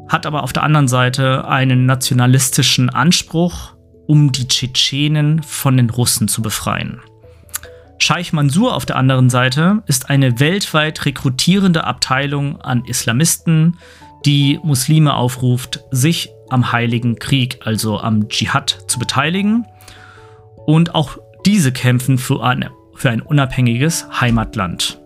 hat 0.08 0.26
aber 0.26 0.44
auf 0.44 0.54
der 0.54 0.64
anderen 0.64 0.88
Seite 0.88 1.48
einen 1.48 1.86
nationalistischen 1.86 2.90
Anspruch, 2.90 3.74
um 4.08 4.32
die 4.32 4.48
Tschetschenen 4.48 5.44
von 5.44 5.76
den 5.76 5.90
Russen 5.90 6.28
zu 6.28 6.42
befreien. 6.42 7.02
Scheich 7.98 8.32
Mansur 8.32 8.76
auf 8.76 8.86
der 8.86 8.96
anderen 8.96 9.30
Seite 9.30 9.84
ist 9.88 10.10
eine 10.10 10.40
weltweit 10.40 11.06
rekrutierende 11.06 11.84
Abteilung 11.84 12.62
an 12.62 12.86
Islamisten, 12.86 13.78
die 14.26 14.60
Muslime 14.64 15.14
aufruft, 15.16 15.82
sich 15.92 16.30
am 16.50 16.72
Heiligen 16.72 17.18
Krieg, 17.18 17.60
also 17.66 18.00
am 18.00 18.30
Dschihad, 18.30 18.86
zu 18.88 19.00
beteiligen 19.00 19.66
und 20.66 20.96
auch 20.96 21.18
diese 21.46 21.72
kämpfen 21.72 22.18
für, 22.18 22.44
eine, 22.44 22.72
für 22.96 23.10
ein 23.10 23.22
unabhängiges 23.22 24.08
Heimatland. 24.20 25.00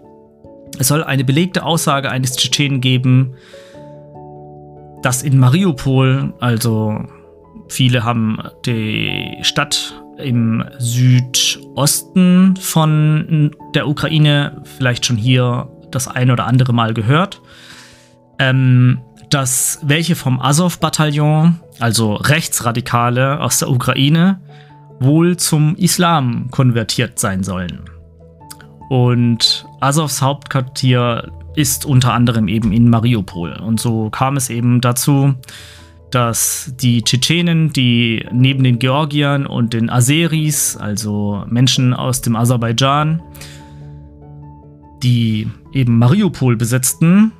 Es 0.79 0.89
soll 0.89 1.03
eine 1.03 1.23
belegte 1.23 1.63
Aussage 1.63 2.11
eines 2.11 2.35
Tschetschenen 2.35 2.81
geben, 2.81 3.35
dass 5.01 5.23
in 5.23 5.37
Mariupol, 5.37 6.33
also 6.39 6.99
viele 7.69 8.03
haben 8.03 8.39
die 8.65 9.37
Stadt 9.41 9.93
im 10.17 10.63
Südosten 10.79 12.55
von 12.57 13.55
der 13.75 13.87
Ukraine 13.87 14.61
vielleicht 14.77 15.05
schon 15.05 15.17
hier 15.17 15.69
das 15.91 16.07
ein 16.07 16.31
oder 16.31 16.45
andere 16.47 16.73
Mal 16.73 16.93
gehört, 16.93 17.41
ähm, 18.39 18.99
dass 19.29 19.79
welche 19.83 20.15
vom 20.15 20.39
Azov-Bataillon, 20.39 21.59
also 21.79 22.15
Rechtsradikale 22.15 23.39
aus 23.41 23.59
der 23.59 23.69
Ukraine, 23.69 24.39
wohl 24.99 25.37
zum 25.37 25.75
Islam 25.75 26.49
konvertiert 26.51 27.19
sein 27.19 27.43
sollen. 27.43 27.81
Und 28.89 29.65
Azovs 29.79 30.21
Hauptquartier 30.21 31.31
ist 31.55 31.85
unter 31.85 32.13
anderem 32.13 32.47
eben 32.47 32.71
in 32.71 32.89
Mariupol. 32.89 33.53
Und 33.53 33.79
so 33.79 34.09
kam 34.09 34.37
es 34.37 34.49
eben 34.49 34.79
dazu, 34.79 35.33
dass 36.11 36.73
die 36.79 37.01
Tschetschenen, 37.01 37.73
die 37.73 38.25
neben 38.31 38.63
den 38.63 38.79
Georgiern 38.79 39.45
und 39.45 39.73
den 39.73 39.89
Aseris, 39.89 40.77
also 40.77 41.43
Menschen 41.49 41.93
aus 41.93 42.21
dem 42.21 42.35
Aserbaidschan, 42.35 43.21
die 45.03 45.49
eben 45.73 45.97
Mariupol 45.97 46.55
besetzten, 46.55 47.33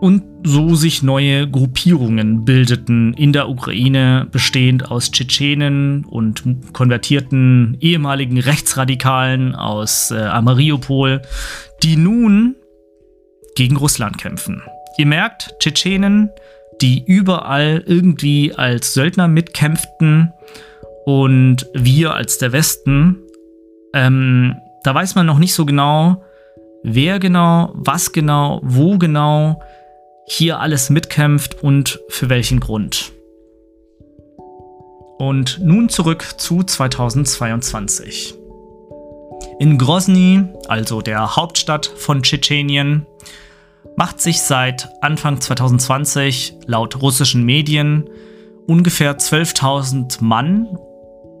und 0.00 0.22
so 0.44 0.74
sich 0.74 1.02
neue 1.02 1.48
Gruppierungen 1.48 2.44
bildeten 2.44 3.12
in 3.14 3.32
der 3.32 3.48
Ukraine, 3.50 4.26
bestehend 4.32 4.90
aus 4.90 5.12
Tschetschenen 5.12 6.06
und 6.06 6.42
konvertierten 6.72 7.76
ehemaligen 7.80 8.40
Rechtsradikalen 8.40 9.54
aus 9.54 10.10
äh, 10.10 10.40
Mariupol, 10.40 11.20
die 11.82 11.96
nun 11.96 12.56
gegen 13.56 13.76
Russland 13.76 14.16
kämpfen. 14.16 14.62
Ihr 14.96 15.06
merkt, 15.06 15.54
Tschetschenen, 15.58 16.30
die 16.80 17.04
überall 17.04 17.82
irgendwie 17.86 18.54
als 18.54 18.94
Söldner 18.94 19.28
mitkämpften 19.28 20.32
und 21.04 21.66
wir 21.74 22.14
als 22.14 22.38
der 22.38 22.52
Westen, 22.52 23.18
ähm, 23.92 24.56
da 24.82 24.94
weiß 24.94 25.14
man 25.14 25.26
noch 25.26 25.38
nicht 25.38 25.52
so 25.52 25.66
genau, 25.66 26.22
wer 26.82 27.18
genau, 27.18 27.70
was 27.74 28.12
genau, 28.12 28.60
wo 28.62 28.96
genau 28.96 29.60
hier 30.32 30.60
alles 30.60 30.90
mitkämpft 30.90 31.60
und 31.60 31.98
für 32.08 32.28
welchen 32.28 32.60
Grund. 32.60 33.12
Und 35.18 35.58
nun 35.60 35.88
zurück 35.88 36.24
zu 36.38 36.62
2022. 36.62 38.36
In 39.58 39.76
Grozny, 39.76 40.44
also 40.68 41.02
der 41.02 41.34
Hauptstadt 41.34 41.86
von 41.86 42.22
Tschetschenien, 42.22 43.06
macht 43.96 44.20
sich 44.20 44.40
seit 44.40 44.88
Anfang 45.02 45.40
2020 45.40 46.54
laut 46.64 47.02
russischen 47.02 47.44
Medien 47.44 48.08
ungefähr 48.68 49.18
12.000 49.18 50.22
Mann 50.22 50.78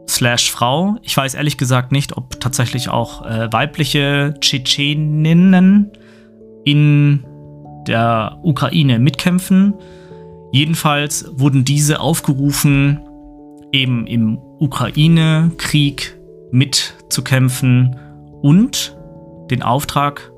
slash 0.08 0.50
Frau. 0.50 0.96
Ich 1.02 1.16
weiß 1.16 1.34
ehrlich 1.34 1.58
gesagt 1.58 1.92
nicht, 1.92 2.16
ob 2.16 2.40
tatsächlich 2.40 2.88
auch 2.88 3.24
äh, 3.24 3.52
weibliche 3.52 4.34
Tschetscheninnen 4.40 5.92
in 6.64 7.24
der 7.90 8.38
Ukraine 8.42 9.00
mitkämpfen. 9.00 9.74
Jedenfalls 10.52 11.26
wurden 11.32 11.64
diese 11.64 12.00
aufgerufen, 12.00 13.00
eben 13.72 14.06
im 14.06 14.38
Ukraine-Krieg 14.60 16.16
mitzukämpfen 16.52 17.96
und 18.42 18.96
den 19.50 19.62
Auftrag, 19.62 20.32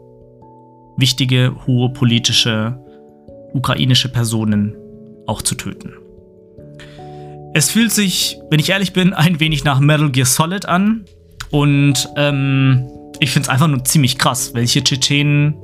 wichtige 0.97 1.55
hohe 1.67 1.91
politische 1.91 2.79
ukrainische 3.53 4.09
Personen 4.09 4.75
auch 5.27 5.43
zu 5.43 5.55
töten. 5.55 5.93
Es 7.53 7.71
fühlt 7.71 7.93
sich, 7.93 8.39
wenn 8.51 8.61
ich 8.61 8.71
ehrlich 8.71 8.95
bin, 8.95 9.13
ein 9.13 9.41
wenig 9.41 9.63
nach 9.63 9.79
Metal 9.79 10.11
Gear 10.11 10.25
Solid 10.25 10.65
an 10.65 11.05
und 11.51 12.09
ähm, 12.17 12.89
ich 13.21 13.31
finde 13.31 13.47
es 13.47 13.49
einfach 13.51 13.69
nur 13.69 13.85
ziemlich 13.85 14.17
krass, 14.17 14.55
welche 14.55 14.83
Tschetschenen 14.83 15.55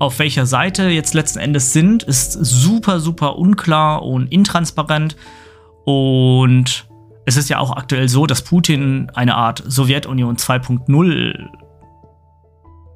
auf 0.00 0.18
welcher 0.18 0.46
Seite 0.46 0.88
jetzt 0.88 1.12
letzten 1.12 1.38
Endes 1.38 1.74
sind, 1.74 2.02
ist 2.02 2.32
super, 2.32 3.00
super 3.00 3.36
unklar 3.36 4.02
und 4.02 4.32
intransparent. 4.32 5.14
Und 5.84 6.88
es 7.26 7.36
ist 7.36 7.50
ja 7.50 7.58
auch 7.58 7.76
aktuell 7.76 8.08
so, 8.08 8.26
dass 8.26 8.40
Putin 8.42 9.12
eine 9.14 9.36
Art 9.36 9.62
Sowjetunion 9.66 10.36
2.0 10.36 11.48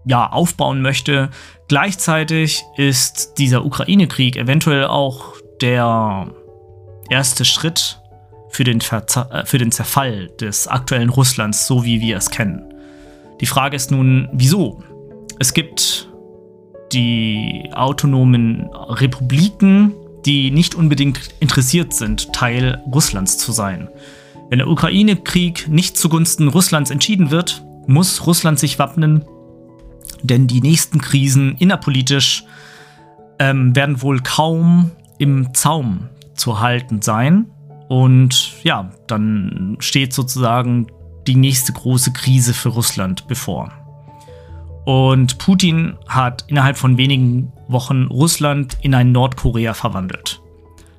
ja, 0.06 0.30
aufbauen 0.30 0.80
möchte. 0.80 1.28
Gleichzeitig 1.68 2.64
ist 2.76 3.34
dieser 3.36 3.66
Ukraine-Krieg 3.66 4.36
eventuell 4.36 4.86
auch 4.86 5.34
der 5.60 6.28
erste 7.10 7.44
Schritt 7.44 8.00
für 8.48 8.64
den, 8.64 8.80
äh, 8.80 9.44
für 9.44 9.58
den 9.58 9.72
Zerfall 9.72 10.28
des 10.40 10.68
aktuellen 10.68 11.10
Russlands, 11.10 11.66
so 11.66 11.84
wie 11.84 12.00
wir 12.00 12.16
es 12.16 12.30
kennen. 12.30 12.64
Die 13.42 13.46
Frage 13.46 13.76
ist 13.76 13.90
nun, 13.90 14.30
wieso? 14.32 14.82
Es 15.38 15.52
gibt 15.52 16.08
die 16.94 17.70
autonomen 17.74 18.70
Republiken, 18.72 19.92
die 20.24 20.50
nicht 20.50 20.74
unbedingt 20.74 21.34
interessiert 21.40 21.92
sind, 21.92 22.32
Teil 22.32 22.82
Russlands 22.92 23.36
zu 23.36 23.52
sein. 23.52 23.88
Wenn 24.48 24.58
der 24.58 24.68
Ukraine-Krieg 24.68 25.68
nicht 25.68 25.96
zugunsten 25.96 26.48
Russlands 26.48 26.90
entschieden 26.90 27.30
wird, 27.30 27.64
muss 27.86 28.26
Russland 28.26 28.58
sich 28.58 28.78
wappnen, 28.78 29.24
denn 30.22 30.46
die 30.46 30.60
nächsten 30.60 31.00
Krisen 31.00 31.56
innerpolitisch 31.58 32.44
ähm, 33.38 33.74
werden 33.74 34.00
wohl 34.00 34.20
kaum 34.20 34.92
im 35.18 35.52
Zaum 35.54 36.08
zu 36.34 36.60
halten 36.60 37.02
sein. 37.02 37.46
Und 37.88 38.52
ja, 38.62 38.90
dann 39.06 39.76
steht 39.80 40.12
sozusagen 40.12 40.86
die 41.26 41.36
nächste 41.36 41.72
große 41.72 42.12
Krise 42.12 42.54
für 42.54 42.70
Russland 42.70 43.26
bevor. 43.28 43.83
Und 44.84 45.38
Putin 45.38 45.96
hat 46.06 46.44
innerhalb 46.48 46.76
von 46.76 46.98
wenigen 46.98 47.52
Wochen 47.68 48.04
Russland 48.04 48.76
in 48.82 48.94
ein 48.94 49.12
Nordkorea 49.12 49.74
verwandelt. 49.74 50.40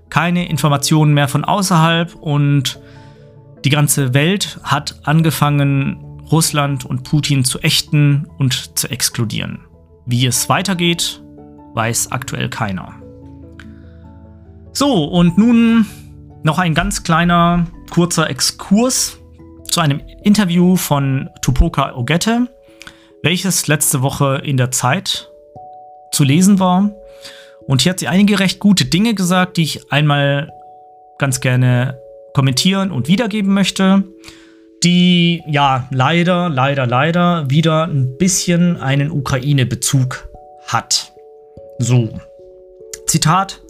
Keine 0.09 0.47
Informationen 0.47 1.13
mehr 1.13 1.27
von 1.27 1.43
außerhalb 1.43 2.15
und 2.15 2.79
die 3.63 3.69
ganze 3.69 4.13
Welt 4.13 4.59
hat 4.63 4.99
angefangen, 5.03 5.97
Russland 6.31 6.85
und 6.85 7.03
Putin 7.03 7.43
zu 7.43 7.59
ächten 7.59 8.27
und 8.37 8.77
zu 8.77 8.89
exkludieren. 8.89 9.59
Wie 10.05 10.25
es 10.25 10.49
weitergeht, 10.49 11.21
weiß 11.73 12.11
aktuell 12.11 12.49
keiner. 12.49 12.93
So, 14.71 15.05
und 15.05 15.37
nun 15.37 15.85
noch 16.43 16.59
ein 16.59 16.73
ganz 16.73 17.03
kleiner, 17.03 17.65
kurzer 17.91 18.29
Exkurs 18.29 19.17
zu 19.69 19.81
einem 19.81 20.01
Interview 20.23 20.75
von 20.75 21.29
Tupoka 21.41 21.95
Ogette, 21.95 22.47
welches 23.25 23.65
letzte 23.65 24.03
Woche 24.03 24.39
in 24.43 24.55
der 24.55 24.69
Zeit 24.69 25.31
zu 26.11 26.23
lesen 26.23 26.59
war. 26.59 26.91
Und 27.67 27.81
hier 27.81 27.89
hat 27.89 27.99
sie 27.99 28.07
einige 28.07 28.39
recht 28.39 28.59
gute 28.59 28.85
Dinge 28.85 29.15
gesagt, 29.15 29.57
die 29.57 29.63
ich 29.63 29.91
einmal 29.91 30.51
ganz 31.17 31.41
gerne 31.41 31.99
kommentieren 32.35 32.91
und 32.91 33.07
wiedergeben 33.07 33.51
möchte, 33.51 34.03
die 34.83 35.41
ja 35.47 35.87
leider, 35.89 36.49
leider, 36.49 36.85
leider 36.85 37.49
wieder 37.49 37.85
ein 37.85 38.15
bisschen 38.19 38.77
einen 38.77 39.09
Ukraine-Bezug 39.09 40.29
hat. 40.67 41.11
So. 41.79 42.09
Zitat: 43.07 43.63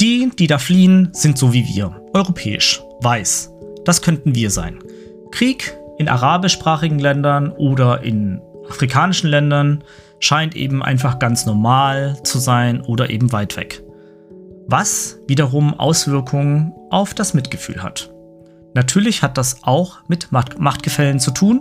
Die, 0.00 0.30
die 0.38 0.46
da 0.46 0.56
fliehen, 0.56 1.10
sind 1.12 1.36
so 1.36 1.52
wie 1.52 1.66
wir, 1.66 2.00
europäisch, 2.14 2.80
weiß. 3.02 3.52
Das 3.84 4.00
könnten 4.00 4.34
wir 4.34 4.50
sein. 4.50 4.78
Krieg 5.32 5.76
in 5.98 6.08
arabischsprachigen 6.08 6.98
Ländern 6.98 7.52
oder 7.52 8.02
in 8.02 8.40
afrikanischen 8.72 9.28
Ländern 9.28 9.84
scheint 10.18 10.56
eben 10.56 10.82
einfach 10.82 11.18
ganz 11.18 11.46
normal 11.46 12.18
zu 12.24 12.38
sein 12.38 12.80
oder 12.80 13.10
eben 13.10 13.32
weit 13.32 13.56
weg. 13.56 13.82
Was 14.66 15.18
wiederum 15.26 15.78
Auswirkungen 15.78 16.72
auf 16.90 17.14
das 17.14 17.34
Mitgefühl 17.34 17.82
hat. 17.82 18.10
Natürlich 18.74 19.22
hat 19.22 19.36
das 19.36 19.58
auch 19.62 19.98
mit 20.08 20.32
Machtgefällen 20.32 21.20
zu 21.20 21.32
tun 21.32 21.60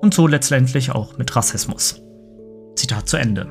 und 0.00 0.14
so 0.14 0.26
letztendlich 0.26 0.92
auch 0.92 1.18
mit 1.18 1.34
Rassismus. 1.34 2.00
Zitat 2.76 3.08
zu 3.08 3.16
Ende. 3.16 3.48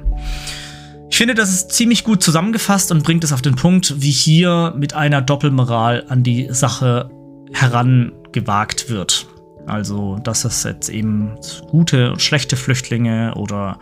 Ich 1.10 1.18
finde, 1.18 1.36
das 1.36 1.52
ist 1.52 1.72
ziemlich 1.72 2.04
gut 2.04 2.24
zusammengefasst 2.24 2.92
und 2.92 3.04
bringt 3.04 3.24
es 3.24 3.34
auf 3.34 3.42
den 3.42 3.56
Punkt, 3.56 4.02
wie 4.02 4.12
hier 4.12 4.74
mit 4.78 4.94
einer 4.94 5.22
Doppelmoral 5.22 6.06
an 6.08 6.24
die 6.24 6.48
Sache 6.52 7.10
herangewagt 7.52 8.90
wird. 8.90 9.28
Also, 9.66 10.20
dass 10.24 10.46
es 10.46 10.64
jetzt 10.64 10.90
eben 10.90 11.36
gute 11.70 12.12
und 12.12 12.22
schlechte 12.22 12.56
Flüchtlinge 12.58 13.36
oder 13.36 13.80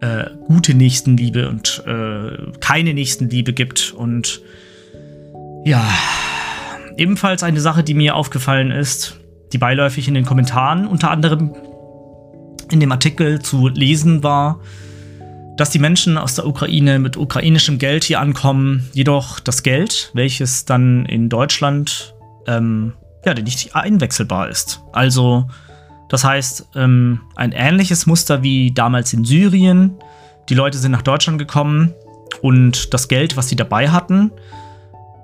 äh, 0.00 0.24
gute 0.46 0.74
Nächstenliebe 0.74 1.48
und 1.48 1.82
äh, 1.86 2.50
keine 2.60 2.94
Nächstenliebe 2.94 3.52
gibt. 3.52 3.92
Und 3.92 4.42
ja, 5.64 5.86
ebenfalls 6.96 7.42
eine 7.42 7.60
Sache, 7.60 7.82
die 7.82 7.94
mir 7.94 8.16
aufgefallen 8.16 8.70
ist, 8.70 9.20
die 9.52 9.58
beiläufig 9.58 10.08
in 10.08 10.14
den 10.14 10.24
Kommentaren 10.24 10.86
unter 10.86 11.10
anderem 11.10 11.54
in 12.70 12.80
dem 12.80 12.92
Artikel 12.92 13.40
zu 13.40 13.68
lesen 13.68 14.22
war, 14.22 14.60
dass 15.56 15.70
die 15.70 15.78
Menschen 15.78 16.18
aus 16.18 16.34
der 16.34 16.46
Ukraine 16.46 16.98
mit 16.98 17.16
ukrainischem 17.16 17.78
Geld 17.78 18.04
hier 18.04 18.20
ankommen, 18.20 18.88
jedoch 18.92 19.38
das 19.38 19.62
Geld, 19.62 20.10
welches 20.12 20.64
dann 20.64 21.06
in 21.06 21.28
Deutschland 21.28 22.14
ähm, 22.46 22.94
ja, 23.24 23.34
nicht 23.34 23.74
einwechselbar 23.74 24.48
ist. 24.48 24.82
Also, 24.92 25.48
das 26.08 26.24
heißt, 26.24 26.68
ähm, 26.74 27.20
ein 27.36 27.52
ähnliches 27.52 28.06
Muster 28.06 28.42
wie 28.42 28.72
damals 28.72 29.12
in 29.12 29.24
Syrien. 29.24 29.98
Die 30.48 30.54
Leute 30.54 30.78
sind 30.78 30.92
nach 30.92 31.02
Deutschland 31.02 31.38
gekommen 31.38 31.94
und 32.42 32.92
das 32.92 33.08
Geld, 33.08 33.36
was 33.36 33.48
sie 33.48 33.56
dabei 33.56 33.90
hatten, 33.90 34.30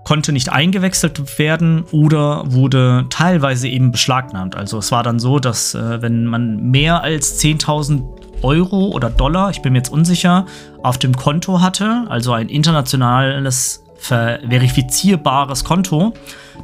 konnte 0.05 0.33
nicht 0.33 0.51
eingewechselt 0.51 1.39
werden 1.39 1.85
oder 1.93 2.51
wurde 2.53 3.07
teilweise 3.11 3.69
eben 3.69 3.93
beschlagnahmt. 3.93 4.57
Also 4.57 4.79
es 4.79 4.91
war 4.91 5.03
dann 5.03 5.19
so, 5.19 5.39
dass 5.39 5.75
äh, 5.75 6.03
wenn 6.03 6.27
man 6.27 6.71
mehr 6.71 7.03
als 7.03 7.41
10.000 7.41 8.03
Euro 8.43 8.89
oder 8.89 9.11
Dollar, 9.11 9.51
ich 9.51 9.61
bin 9.63 9.73
mir 9.73 9.81
jetzt 9.81 9.93
unsicher, 9.93 10.47
auf 10.83 10.99
dem 10.99 11.15
Konto 11.15 11.61
hatte, 11.61 12.07
also 12.09 12.33
ein 12.33 12.49
internationales 12.49 13.85
verifizierbares 14.01 15.65
Konto, 15.65 16.15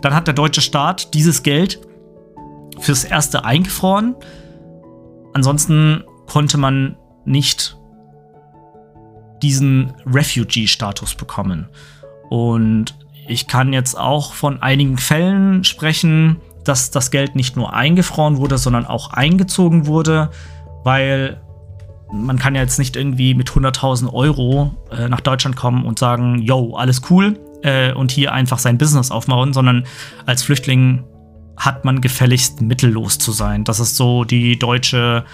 dann 0.00 0.14
hat 0.14 0.26
der 0.26 0.34
deutsche 0.34 0.60
Staat 0.60 1.14
dieses 1.14 1.42
Geld 1.42 1.80
fürs 2.80 3.04
erste 3.04 3.44
eingefroren. 3.44 4.14
Ansonsten 5.34 6.04
konnte 6.26 6.58
man 6.58 6.96
nicht 7.24 7.76
diesen 9.42 9.92
Refugee-Status 10.06 11.14
bekommen. 11.14 11.68
Und 12.30 12.94
ich 13.28 13.46
kann 13.46 13.72
jetzt 13.72 13.98
auch 13.98 14.32
von 14.32 14.62
einigen 14.62 14.98
Fällen 14.98 15.64
sprechen, 15.64 16.40
dass 16.64 16.90
das 16.90 17.10
Geld 17.10 17.36
nicht 17.36 17.56
nur 17.56 17.74
eingefroren 17.74 18.38
wurde, 18.38 18.58
sondern 18.58 18.86
auch 18.86 19.10
eingezogen 19.12 19.86
wurde, 19.86 20.30
weil 20.84 21.40
man 22.12 22.38
kann 22.38 22.54
ja 22.54 22.62
jetzt 22.62 22.78
nicht 22.78 22.96
irgendwie 22.96 23.34
mit 23.34 23.50
100.000 23.50 24.12
Euro 24.12 24.74
äh, 24.90 25.08
nach 25.08 25.20
Deutschland 25.20 25.56
kommen 25.56 25.84
und 25.84 25.98
sagen, 25.98 26.40
yo, 26.42 26.74
alles 26.76 27.02
cool 27.10 27.38
äh, 27.62 27.92
und 27.92 28.10
hier 28.10 28.32
einfach 28.32 28.58
sein 28.58 28.78
Business 28.78 29.10
aufbauen, 29.10 29.52
sondern 29.52 29.84
als 30.24 30.42
Flüchtling 30.42 31.04
hat 31.56 31.84
man 31.84 32.00
gefälligst 32.00 32.60
mittellos 32.60 33.18
zu 33.18 33.32
sein. 33.32 33.64
Das 33.64 33.80
ist 33.80 33.96
so 33.96 34.24
die 34.24 34.58
deutsche 34.58 35.24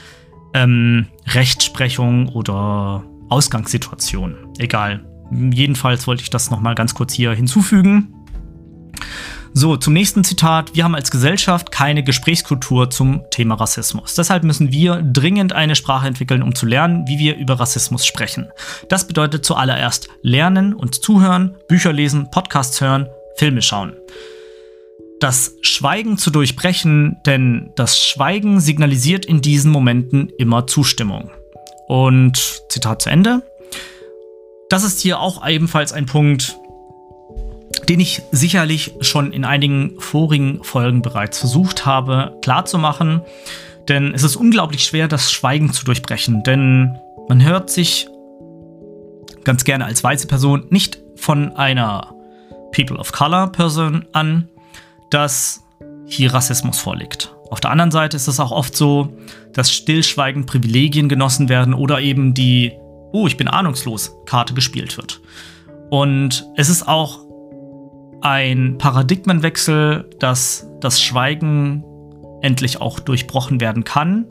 ähm, 0.55 1.07
Rechtsprechung 1.27 2.29
oder 2.29 3.05
Ausgangssituation. 3.29 4.37
Egal. 4.59 5.05
Jedenfalls 5.31 6.07
wollte 6.07 6.23
ich 6.23 6.31
das 6.31 6.51
noch 6.51 6.61
mal 6.61 6.75
ganz 6.75 6.95
kurz 6.95 7.13
hier 7.13 7.33
hinzufügen. 7.33 8.15
So, 9.55 9.77
zum 9.77 9.93
nächsten 9.93 10.25
Zitat. 10.25 10.75
Wir 10.75 10.85
haben 10.85 10.95
als 10.95 11.11
Gesellschaft 11.11 11.71
keine 11.71 12.03
Gesprächskultur 12.03 12.89
zum 12.89 13.25
Thema 13.31 13.57
Rassismus. 13.57 14.15
Deshalb 14.15 14.45
müssen 14.45 14.73
wir 14.73 15.03
dringend 15.03 15.53
eine 15.53 15.77
Sprache 15.77 16.07
entwickeln, 16.07 16.43
um 16.43 16.55
zu 16.55 16.65
lernen, 16.65 17.07
wie 17.07 17.19
wir 17.19 17.37
über 17.37 17.61
Rassismus 17.61 18.07
sprechen. 18.07 18.51
Das 18.89 19.07
bedeutet 19.07 19.45
zuallererst 19.45 20.09
lernen 20.23 20.73
und 20.73 21.05
zuhören, 21.05 21.57
Bücher 21.69 21.93
lesen, 21.93 22.31
Podcasts 22.31 22.81
hören, 22.81 23.09
Filme 23.37 23.61
schauen. 23.61 23.93
Das 25.21 25.55
Schweigen 25.61 26.17
zu 26.17 26.31
durchbrechen, 26.31 27.19
denn 27.27 27.73
das 27.77 28.01
Schweigen 28.01 28.59
signalisiert 28.59 29.27
in 29.27 29.43
diesen 29.43 29.71
Momenten 29.71 30.31
immer 30.39 30.67
Zustimmung. 30.67 31.31
Und 31.89 32.63
Zitat 32.71 33.03
zu 33.03 33.11
Ende. 33.11 33.43
Das 34.71 34.83
ist 34.83 35.01
hier 35.01 35.21
auch 35.21 35.47
ebenfalls 35.47 35.93
ein 35.93 36.07
Punkt, 36.07 36.57
den 37.89 38.01
ich 38.01 38.23
sicherlich 38.31 38.95
schon 39.01 39.33
in 39.33 39.45
einigen 39.45 39.99
vorigen 39.99 40.63
Folgen 40.63 41.03
bereits 41.03 41.39
versucht 41.39 41.87
habe 41.87 42.39
klarzumachen. 42.43 43.23
Denn 43.89 44.15
es 44.15 44.23
ist 44.23 44.37
unglaublich 44.37 44.85
schwer, 44.85 45.09
das 45.09 45.33
Schweigen 45.33 45.73
zu 45.73 45.85
durchbrechen. 45.85 46.43
Denn 46.45 46.97
man 47.29 47.43
hört 47.43 47.71
sich 47.71 48.09
ganz 49.45 49.65
gerne 49.65 49.85
als 49.85 50.05
weiße 50.05 50.27
Person 50.29 50.67
nicht 50.71 50.99
von 51.17 51.57
einer 51.57 52.15
People 52.73 52.97
of 52.97 53.13
Color 53.13 53.51
Person 53.53 54.07
an, 54.13 54.49
dass 55.11 55.65
hier 56.07 56.33
Rassismus 56.33 56.79
vorliegt. 56.79 57.35
Auf 57.51 57.61
der 57.61 57.71
anderen 57.71 57.91
Seite 57.91 58.17
ist 58.17 58.29
es 58.29 58.41
auch 58.41 58.51
oft 58.51 58.77
so, 58.77 59.13
dass 59.53 59.71
stillschweigend 59.71 60.47
Privilegien 60.47 61.09
genossen 61.09 61.49
werden 61.49 61.75
oder 61.75 62.01
eben 62.01 62.35
die 62.35 62.73
Oh, 63.15 63.27
ich 63.27 63.37
bin 63.37 63.47
ahnungslos 63.47 64.17
Karte 64.25 64.55
gespielt 64.55 64.97
wird. 64.97 65.21
Und 65.91 66.47
es 66.57 66.71
ist 66.71 66.89
auch 66.89 67.22
ein 68.23 68.79
Paradigmenwechsel, 68.79 70.09
dass 70.19 70.67
das 70.81 71.01
Schweigen 71.01 71.85
endlich 72.41 72.81
auch 72.81 73.01
durchbrochen 73.01 73.61
werden 73.61 73.85
kann. 73.85 74.27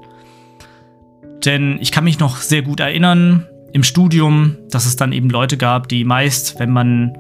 Denn 1.46 1.78
ich 1.82 1.92
kann 1.92 2.04
mich 2.04 2.20
noch 2.20 2.38
sehr 2.38 2.62
gut 2.62 2.80
erinnern 2.80 3.48
im 3.74 3.84
Studium, 3.84 4.58
dass 4.70 4.86
es 4.86 4.96
dann 4.96 5.12
eben 5.12 5.30
Leute 5.30 5.58
gab, 5.58 5.88
die 5.88 6.04
meist, 6.04 6.60
wenn 6.60 6.72
man 6.72 7.18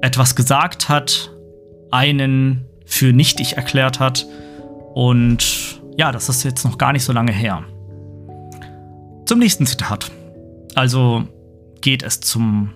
etwas 0.00 0.36
gesagt 0.36 0.88
hat, 0.88 1.30
einen 1.90 2.64
für 2.84 3.12
nichtig 3.12 3.56
erklärt 3.56 4.00
hat. 4.00 4.26
Und 4.94 5.80
ja, 5.96 6.12
das 6.12 6.28
ist 6.28 6.44
jetzt 6.44 6.64
noch 6.64 6.78
gar 6.78 6.92
nicht 6.92 7.04
so 7.04 7.12
lange 7.12 7.32
her. 7.32 7.64
Zum 9.26 9.40
nächsten 9.40 9.66
Zitat. 9.66 10.10
Also 10.74 11.24
geht 11.80 12.02
es 12.02 12.20
zum 12.20 12.70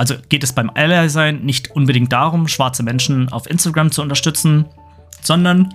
also 0.00 0.14
geht 0.30 0.42
es 0.42 0.54
beim 0.54 0.70
Ally-Sein 0.74 1.42
nicht 1.42 1.72
unbedingt 1.72 2.10
darum, 2.10 2.48
schwarze 2.48 2.82
Menschen 2.82 3.28
auf 3.28 3.48
Instagram 3.50 3.92
zu 3.92 4.00
unterstützen, 4.00 4.64
sondern 5.22 5.74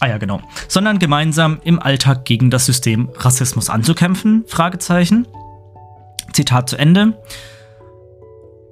Ah 0.00 0.08
ja, 0.08 0.18
genau. 0.18 0.40
Sondern 0.66 0.98
gemeinsam 0.98 1.60
im 1.62 1.80
Alltag 1.80 2.24
gegen 2.24 2.50
das 2.50 2.64
System 2.66 3.10
Rassismus 3.14 3.68
anzukämpfen? 3.68 4.44
Fragezeichen. 4.48 5.28
Zitat 6.32 6.70
zu 6.70 6.76
Ende. 6.76 7.22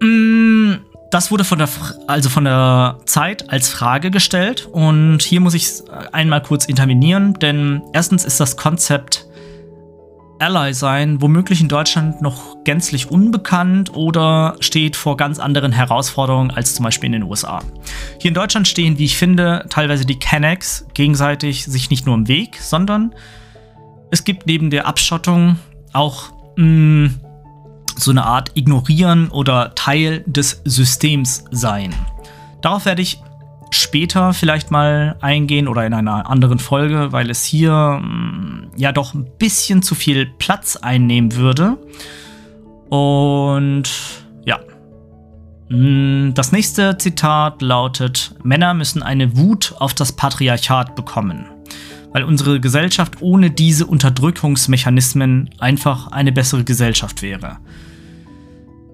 Mm, 0.02 0.76
das 1.10 1.30
wurde 1.30 1.44
von 1.44 1.58
der, 1.58 1.68
also 2.06 2.30
von 2.30 2.44
der 2.46 3.00
Zeit 3.04 3.50
als 3.50 3.68
Frage 3.68 4.10
gestellt 4.10 4.66
und 4.72 5.22
hier 5.22 5.40
muss 5.40 5.52
ich 5.54 5.68
einmal 6.10 6.42
kurz 6.42 6.64
intervenieren, 6.64 7.34
denn 7.34 7.82
erstens 7.92 8.24
ist 8.24 8.40
das 8.40 8.56
Konzept 8.56 9.29
Ally 10.40 10.74
sein, 10.74 11.20
womöglich 11.20 11.60
in 11.60 11.68
Deutschland 11.68 12.22
noch 12.22 12.64
gänzlich 12.64 13.10
unbekannt 13.10 13.94
oder 13.94 14.56
steht 14.60 14.96
vor 14.96 15.16
ganz 15.16 15.38
anderen 15.38 15.72
Herausforderungen 15.72 16.50
als 16.50 16.74
zum 16.74 16.84
Beispiel 16.84 17.08
in 17.08 17.12
den 17.12 17.22
USA. 17.24 17.62
Hier 18.18 18.30
in 18.30 18.34
Deutschland 18.34 18.66
stehen, 18.66 18.98
wie 18.98 19.04
ich 19.04 19.16
finde, 19.16 19.66
teilweise 19.68 20.06
die 20.06 20.18
Kennex 20.18 20.86
gegenseitig 20.94 21.64
sich 21.64 21.90
nicht 21.90 22.06
nur 22.06 22.14
im 22.14 22.28
Weg, 22.28 22.56
sondern 22.60 23.14
es 24.10 24.24
gibt 24.24 24.46
neben 24.46 24.70
der 24.70 24.86
Abschottung 24.86 25.58
auch 25.92 26.30
mh, 26.56 26.64
mm, 26.64 27.20
so 27.96 28.10
eine 28.10 28.24
Art 28.24 28.52
Ignorieren 28.54 29.28
oder 29.30 29.74
Teil 29.74 30.24
des 30.26 30.62
Systems 30.64 31.44
sein. 31.50 31.94
Darauf 32.62 32.86
werde 32.86 33.02
ich 33.02 33.20
später 33.70 34.32
vielleicht 34.32 34.70
mal 34.70 35.16
eingehen 35.20 35.68
oder 35.68 35.86
in 35.86 35.94
einer 35.94 36.28
anderen 36.28 36.58
Folge, 36.58 37.12
weil 37.12 37.30
es 37.30 37.44
hier 37.44 38.00
mm, 38.02 38.72
ja 38.76 38.92
doch 38.92 39.14
ein 39.14 39.26
bisschen 39.38 39.82
zu 39.82 39.94
viel 39.94 40.26
Platz 40.26 40.76
einnehmen 40.76 41.34
würde. 41.36 41.78
Und 42.88 43.84
ja. 44.44 44.58
Mm, 45.68 46.34
das 46.34 46.52
nächste 46.52 46.98
Zitat 46.98 47.62
lautet, 47.62 48.34
Männer 48.42 48.74
müssen 48.74 49.02
eine 49.02 49.36
Wut 49.36 49.74
auf 49.78 49.94
das 49.94 50.12
Patriarchat 50.12 50.96
bekommen, 50.96 51.46
weil 52.12 52.24
unsere 52.24 52.60
Gesellschaft 52.60 53.20
ohne 53.20 53.50
diese 53.50 53.86
Unterdrückungsmechanismen 53.86 55.50
einfach 55.58 56.08
eine 56.08 56.32
bessere 56.32 56.64
Gesellschaft 56.64 57.22
wäre. 57.22 57.58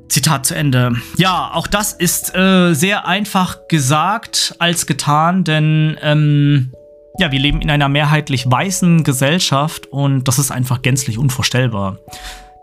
Zitat 0.08 0.46
zu 0.46 0.54
Ende. 0.54 0.92
Ja, 1.16 1.50
auch 1.52 1.66
das 1.66 1.92
ist 1.92 2.34
äh, 2.34 2.74
sehr 2.74 3.06
einfach 3.06 3.68
gesagt 3.68 4.54
als 4.58 4.86
getan, 4.86 5.44
denn 5.44 5.96
ähm, 6.02 6.72
ja, 7.18 7.32
wir 7.32 7.40
leben 7.40 7.60
in 7.60 7.70
einer 7.70 7.88
mehrheitlich 7.88 8.50
weißen 8.50 9.02
Gesellschaft 9.04 9.86
und 9.86 10.24
das 10.28 10.38
ist 10.38 10.50
einfach 10.50 10.82
gänzlich 10.82 11.18
unvorstellbar. 11.18 11.98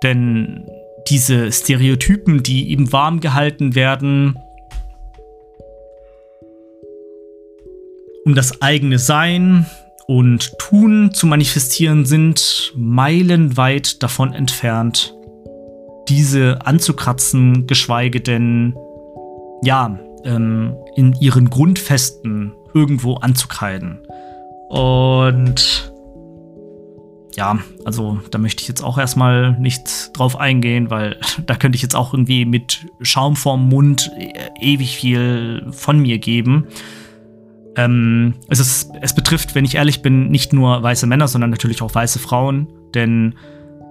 Denn 0.03 0.67
diese 1.09 1.51
Stereotypen, 1.51 2.43
die 2.43 2.71
eben 2.71 2.91
warm 2.91 3.19
gehalten 3.19 3.75
werden, 3.75 4.37
um 8.25 8.35
das 8.35 8.61
eigene 8.61 8.99
Sein 8.99 9.65
und 10.07 10.57
Tun 10.59 11.13
zu 11.13 11.27
manifestieren, 11.27 12.05
sind 12.05 12.73
meilenweit 12.75 14.01
davon 14.03 14.33
entfernt, 14.33 15.13
diese 16.09 16.65
anzukratzen, 16.65 17.67
geschweige 17.67 18.21
denn, 18.21 18.75
ja, 19.63 19.99
ähm, 20.23 20.75
in 20.95 21.13
ihren 21.13 21.49
Grundfesten 21.49 22.53
irgendwo 22.73 23.15
anzukreiden. 23.15 23.99
Und 24.69 25.93
ja, 27.35 27.57
also 27.83 28.19
da 28.31 28.37
möchte 28.37 28.61
ich 28.61 28.67
jetzt 28.67 28.83
auch 28.83 28.97
erstmal 28.97 29.57
nicht 29.59 30.11
drauf 30.13 30.39
eingehen, 30.39 30.89
weil 30.89 31.17
da 31.45 31.55
könnte 31.55 31.75
ich 31.75 31.81
jetzt 31.81 31.95
auch 31.95 32.13
irgendwie 32.13 32.45
mit 32.45 32.85
Schaum 33.01 33.35
vorm 33.35 33.69
Mund 33.69 34.11
e 34.17 34.31
ewig 34.61 34.95
viel 34.95 35.65
von 35.71 35.99
mir 35.99 36.19
geben. 36.19 36.67
Ähm, 37.75 38.35
es, 38.49 38.59
ist, 38.59 38.91
es 39.01 39.15
betrifft, 39.15 39.55
wenn 39.55 39.65
ich 39.65 39.75
ehrlich 39.75 40.03
bin, 40.03 40.29
nicht 40.29 40.53
nur 40.53 40.83
weiße 40.83 41.07
Männer, 41.07 41.27
sondern 41.27 41.49
natürlich 41.49 41.81
auch 41.81 41.93
weiße 41.93 42.19
Frauen, 42.19 42.67
denn 42.93 43.33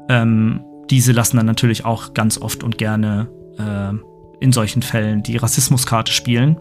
ähm, 0.08 0.60
diese 0.90 1.12
lassen 1.12 1.36
dann 1.36 1.46
natürlich 1.46 1.84
auch 1.84 2.14
ganz 2.14 2.38
oft 2.38 2.62
und 2.62 2.78
gerne 2.78 3.28
äh, 3.58 4.44
in 4.44 4.52
solchen 4.52 4.82
Fällen 4.82 5.22
die 5.22 5.36
Rassismuskarte 5.36 6.12
spielen. 6.12 6.56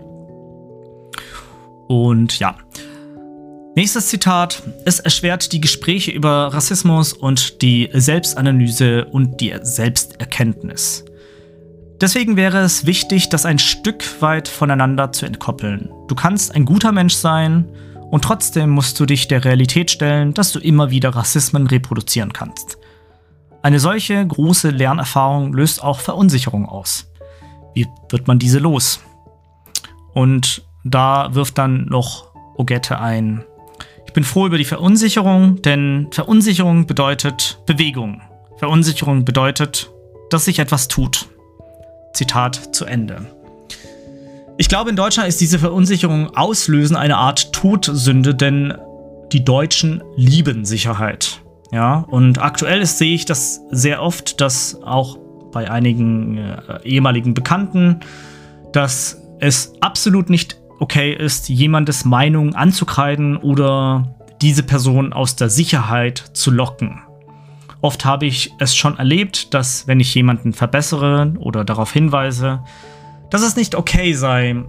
Und 1.88 2.40
ja. 2.40 2.56
Nächstes 3.76 4.08
Zitat. 4.08 4.64
Es 4.86 5.00
erschwert 5.00 5.52
die 5.54 5.62
Gespräche 5.62 6.12
über 6.12 6.54
Rassismus 6.54 7.14
und 7.14 7.62
die 7.62 7.90
Selbstanalyse 7.94 9.06
und 9.06 9.40
die 9.42 9.54
Selbsterkenntnis. 9.62 11.06
Deswegen 12.02 12.36
wäre 12.36 12.60
es 12.60 12.86
wichtig, 12.86 13.30
das 13.30 13.46
ein 13.46 13.60
Stück 13.60 14.04
weit 14.22 14.48
voneinander 14.48 15.12
zu 15.12 15.26
entkoppeln. 15.26 15.90
Du 16.08 16.16
kannst 16.16 16.56
ein 16.56 16.66
guter 16.66 16.92
Mensch 16.92 17.14
sein 17.14 17.70
und 18.10 18.24
trotzdem 18.24 18.72
musst 18.72 19.00
du 19.00 19.06
dich 19.06 19.28
der 19.28 19.46
Realität 19.46 19.92
stellen, 19.92 20.34
dass 20.34 20.52
du 20.52 20.60
immer 20.60 20.90
wieder 20.90 21.10
Rassismen 21.10 21.68
reproduzieren 21.68 22.34
kannst. 22.34 22.78
Eine 23.64 23.80
solche 23.80 24.26
große 24.26 24.70
Lernerfahrung 24.70 25.54
löst 25.54 25.84
auch 25.84 26.00
Verunsicherung 26.00 26.68
aus. 26.68 27.12
Wie 27.74 27.88
wird 28.10 28.28
man 28.28 28.40
diese 28.40 28.60
los? 28.60 29.00
Und 30.14 30.64
da 30.84 31.34
wirft 31.36 31.58
dann 31.58 31.86
noch 31.86 32.34
Ogette 32.58 33.00
ein. 33.00 33.44
Ich 34.08 34.14
bin 34.14 34.24
froh 34.24 34.48
über 34.48 34.58
die 34.58 34.66
Verunsicherung, 34.66 35.62
denn 35.62 36.08
Verunsicherung 36.12 36.86
bedeutet 36.86 37.60
Bewegung. 37.66 38.22
Verunsicherung 38.58 39.26
bedeutet, 39.26 39.90
dass 40.30 40.46
sich 40.46 40.60
etwas 40.60 40.88
tut. 40.88 41.28
Zitat 42.14 42.76
zu 42.76 42.86
Ende. 42.86 43.26
Ich 44.58 44.70
glaube, 44.70 44.90
in 44.90 44.96
Deutschland 44.96 45.30
ist 45.30 45.40
diese 45.40 45.60
Verunsicherung 45.60 46.36
auslösen 46.36 46.96
eine 46.96 47.18
Art 47.18 47.54
Todsünde, 47.54 48.36
denn 48.36 48.74
die 49.32 49.46
Deutschen 49.46 50.04
lieben 50.16 50.66
Sicherheit. 50.66 51.42
Ja, 51.72 52.06
und 52.10 52.42
aktuell 52.42 52.82
ist, 52.82 52.98
sehe 52.98 53.16
ich 53.16 53.26
das 53.26 53.62
sehr 53.72 54.02
oft, 54.02 54.42
dass 54.42 54.82
auch 54.84 55.18
bei 55.52 55.70
einigen 55.70 56.38
äh, 56.38 56.80
ehemaligen 56.84 57.34
Bekannten, 57.34 58.02
dass 58.74 59.22
es 59.40 59.74
absolut 59.82 60.30
nicht 60.30 60.58
okay 60.80 61.14
ist, 61.14 61.50
jemandes 61.50 62.06
Meinung 62.06 62.56
anzukreiden 62.56 63.38
oder 63.38 64.16
diese 64.42 64.64
Person 64.64 65.14
aus 65.14 65.36
der 65.36 65.50
Sicherheit 65.50 66.18
zu 66.34 66.52
locken. 66.52 67.02
Oft 67.82 68.06
habe 68.06 68.26
ich 68.26 68.54
es 68.60 68.76
schon 68.76 68.98
erlebt, 68.98 69.54
dass 69.54 69.88
wenn 69.88 70.00
ich 70.00 70.14
jemanden 70.14 70.54
verbessere 70.54 71.34
oder 71.40 71.64
darauf 71.64 71.92
hinweise, 71.92 72.64
dass 73.30 73.44
es 73.44 73.56
nicht 73.56 73.76
okay 73.76 74.14
sei, 74.14 74.64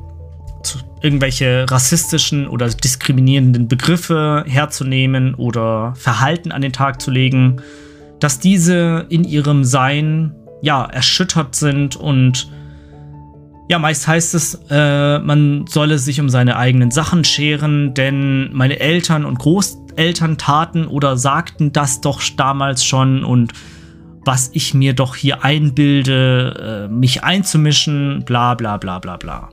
irgendwelche 1.03 1.67
rassistischen 1.69 2.49
oder 2.49 2.69
diskriminierenden 2.69 3.69
Begriffe 3.69 4.45
herzunehmen 4.47 5.35
oder 5.35 5.95
Verhalten 5.97 6.53
an 6.53 6.63
den 6.63 6.73
Tag 6.73 7.01
zu 7.01 7.11
legen, 7.11 7.61
dass 8.21 8.39
diese 8.39 9.07
in 9.09 9.25
ihrem 9.25 9.65
Sein 9.65 10.35
ja 10.61 10.85
erschüttert 10.85 11.57
sind 11.57 11.97
und 11.97 12.49
ja, 13.69 13.79
meist 13.79 14.07
heißt 14.07 14.35
es, 14.35 14.61
äh, 14.71 15.19
man 15.19 15.67
solle 15.67 15.99
sich 15.99 16.21
um 16.21 16.29
seine 16.29 16.57
eigenen 16.57 16.91
Sachen 16.91 17.25
scheren, 17.25 17.95
denn 17.95 18.53
meine 18.53 18.81
Eltern 18.81 19.25
und 19.25 19.39
Großeltern 19.39 20.37
taten 20.37 20.87
oder 20.87 21.17
sagten 21.17 21.73
das 21.73 22.01
doch 22.01 22.21
damals 22.37 22.85
schon 22.85 23.25
und 23.25 23.53
was 24.25 24.51
ich 24.53 24.75
mir 24.75 24.95
doch 24.95 25.17
hier 25.17 25.43
einbilde, 25.43 26.89
äh, 26.89 26.93
mich 26.93 27.25
einzumischen, 27.25 28.25
bla 28.25 28.55
bla 28.55 28.77
bla 28.77 28.99
bla 28.99 29.17
bla. 29.17 29.49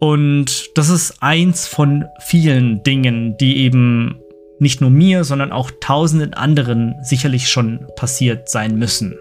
Und 0.00 0.76
das 0.76 0.88
ist 0.88 1.22
eins 1.22 1.68
von 1.68 2.06
vielen 2.20 2.82
Dingen, 2.82 3.36
die 3.36 3.58
eben 3.58 4.18
nicht 4.58 4.80
nur 4.80 4.90
mir, 4.90 5.24
sondern 5.24 5.52
auch 5.52 5.70
tausenden 5.80 6.34
anderen 6.34 6.94
sicherlich 7.02 7.48
schon 7.48 7.86
passiert 7.96 8.48
sein 8.48 8.76
müssen. 8.76 9.18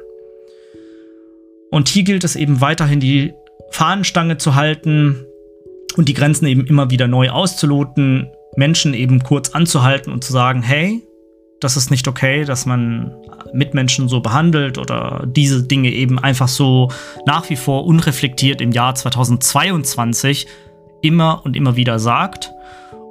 Und 1.70 1.90
hier 1.90 2.04
gilt 2.04 2.24
es 2.24 2.36
eben 2.36 2.62
weiterhin 2.62 3.00
die 3.00 3.34
Fahnenstange 3.72 4.38
zu 4.38 4.56
halten 4.56 5.26
und 5.98 6.08
die 6.08 6.14
Grenzen 6.14 6.48
eben 6.48 6.66
immer 6.66 6.90
wieder 6.90 7.08
neu 7.08 7.30
auszuloten, 7.30 8.30
Menschen 8.56 8.94
eben 8.94 9.22
kurz 9.22 9.50
anzuhalten 9.50 10.12
und 10.12 10.24
zu 10.24 10.32
sagen, 10.32 10.62
hey, 10.62 11.04
das 11.60 11.76
ist 11.76 11.92
nicht 11.92 12.08
okay, 12.08 12.46
dass 12.46 12.66
man 12.66 13.14
Mitmenschen 13.54 14.08
so 14.08 14.22
behandelt 14.22 14.78
oder 14.78 15.26
diese 15.28 15.64
Dinge 15.64 15.92
eben 15.92 16.18
einfach 16.20 16.48
so 16.48 16.90
nach 17.26 17.50
wie 17.50 17.58
vor 17.58 17.86
unreflektiert 17.86 18.62
im 18.62 18.72
Jahr 18.72 18.96
2022 18.96 20.48
immer 21.02 21.42
und 21.46 21.56
immer 21.56 21.76
wieder 21.76 22.00
sagt 22.00 22.52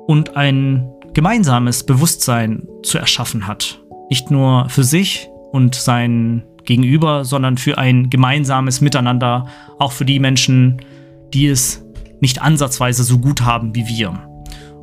und 0.06 0.36
ein 0.36 0.88
gemeinsames 1.14 1.84
Bewusstsein 1.84 2.66
zu 2.82 2.98
erschaffen 2.98 3.46
hat. 3.46 3.80
Nicht 4.10 4.30
nur 4.30 4.68
für 4.68 4.84
sich 4.84 5.28
und 5.52 5.74
sein 5.74 6.44
Gegenüber, 6.64 7.24
sondern 7.24 7.56
für 7.56 7.78
ein 7.78 8.10
gemeinsames 8.10 8.80
Miteinander, 8.80 9.46
auch 9.78 9.92
für 9.92 10.04
die 10.04 10.18
Menschen, 10.18 10.82
die 11.32 11.46
es 11.46 11.84
nicht 12.20 12.42
ansatzweise 12.42 13.04
so 13.04 13.18
gut 13.18 13.42
haben 13.42 13.74
wie 13.74 13.86
wir. 13.86 14.12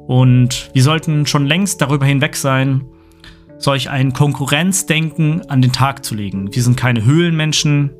Und 0.08 0.70
wir 0.74 0.84
sollten 0.84 1.26
schon 1.26 1.46
längst 1.46 1.82
darüber 1.82 2.06
hinweg 2.06 2.36
sein, 2.36 2.86
solch 3.58 3.90
ein 3.90 4.14
Konkurrenzdenken 4.14 5.50
an 5.50 5.62
den 5.62 5.72
Tag 5.72 6.04
zu 6.04 6.16
legen. 6.16 6.54
Wir 6.54 6.64
sind 6.64 6.78
keine 6.78 7.06
Höhlenmenschen, 7.06 7.92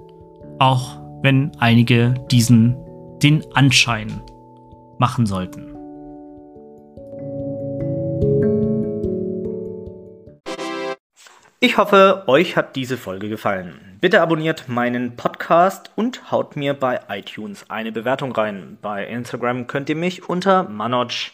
auch 0.60 1.00
wenn 1.22 1.52
einige 1.58 2.14
diesen 2.32 2.76
den 3.24 3.44
Anschein 3.54 4.22
machen 4.98 5.26
sollten. 5.26 5.76
Ich 11.66 11.78
hoffe, 11.78 12.26
euch 12.28 12.58
hat 12.58 12.76
diese 12.76 12.96
Folge 12.96 13.28
gefallen. 13.28 13.98
Bitte 14.00 14.22
abonniert 14.22 14.70
meinen 14.70 15.16
Podcast 15.16 15.90
und 15.96 16.32
haut 16.32 16.56
mir 16.56 16.76
bei 16.76 17.00
iTunes 17.10 17.70
eine 17.72 17.92
Bewertung 17.92 18.34
rein. 18.34 18.78
Bei 18.84 19.08
Instagram 19.08 19.66
könnt 19.66 19.90
ihr 19.90 19.96
mich 19.96 20.30
unter 20.30 20.70
manoj-hsh 20.70 21.32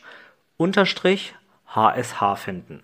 finden. 2.38 2.84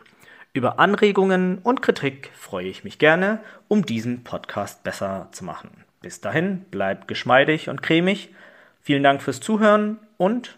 Über 0.51 0.79
Anregungen 0.79 1.59
und 1.59 1.81
Kritik 1.81 2.31
freue 2.35 2.67
ich 2.67 2.83
mich 2.83 2.99
gerne, 2.99 3.39
um 3.69 3.85
diesen 3.85 4.25
Podcast 4.25 4.83
besser 4.83 5.29
zu 5.31 5.45
machen. 5.45 5.85
Bis 6.01 6.19
dahin, 6.19 6.65
bleibt 6.69 7.07
geschmeidig 7.07 7.69
und 7.69 7.81
cremig. 7.81 8.33
Vielen 8.81 9.03
Dank 9.03 9.21
fürs 9.21 9.39
Zuhören 9.39 9.99
und 10.17 10.57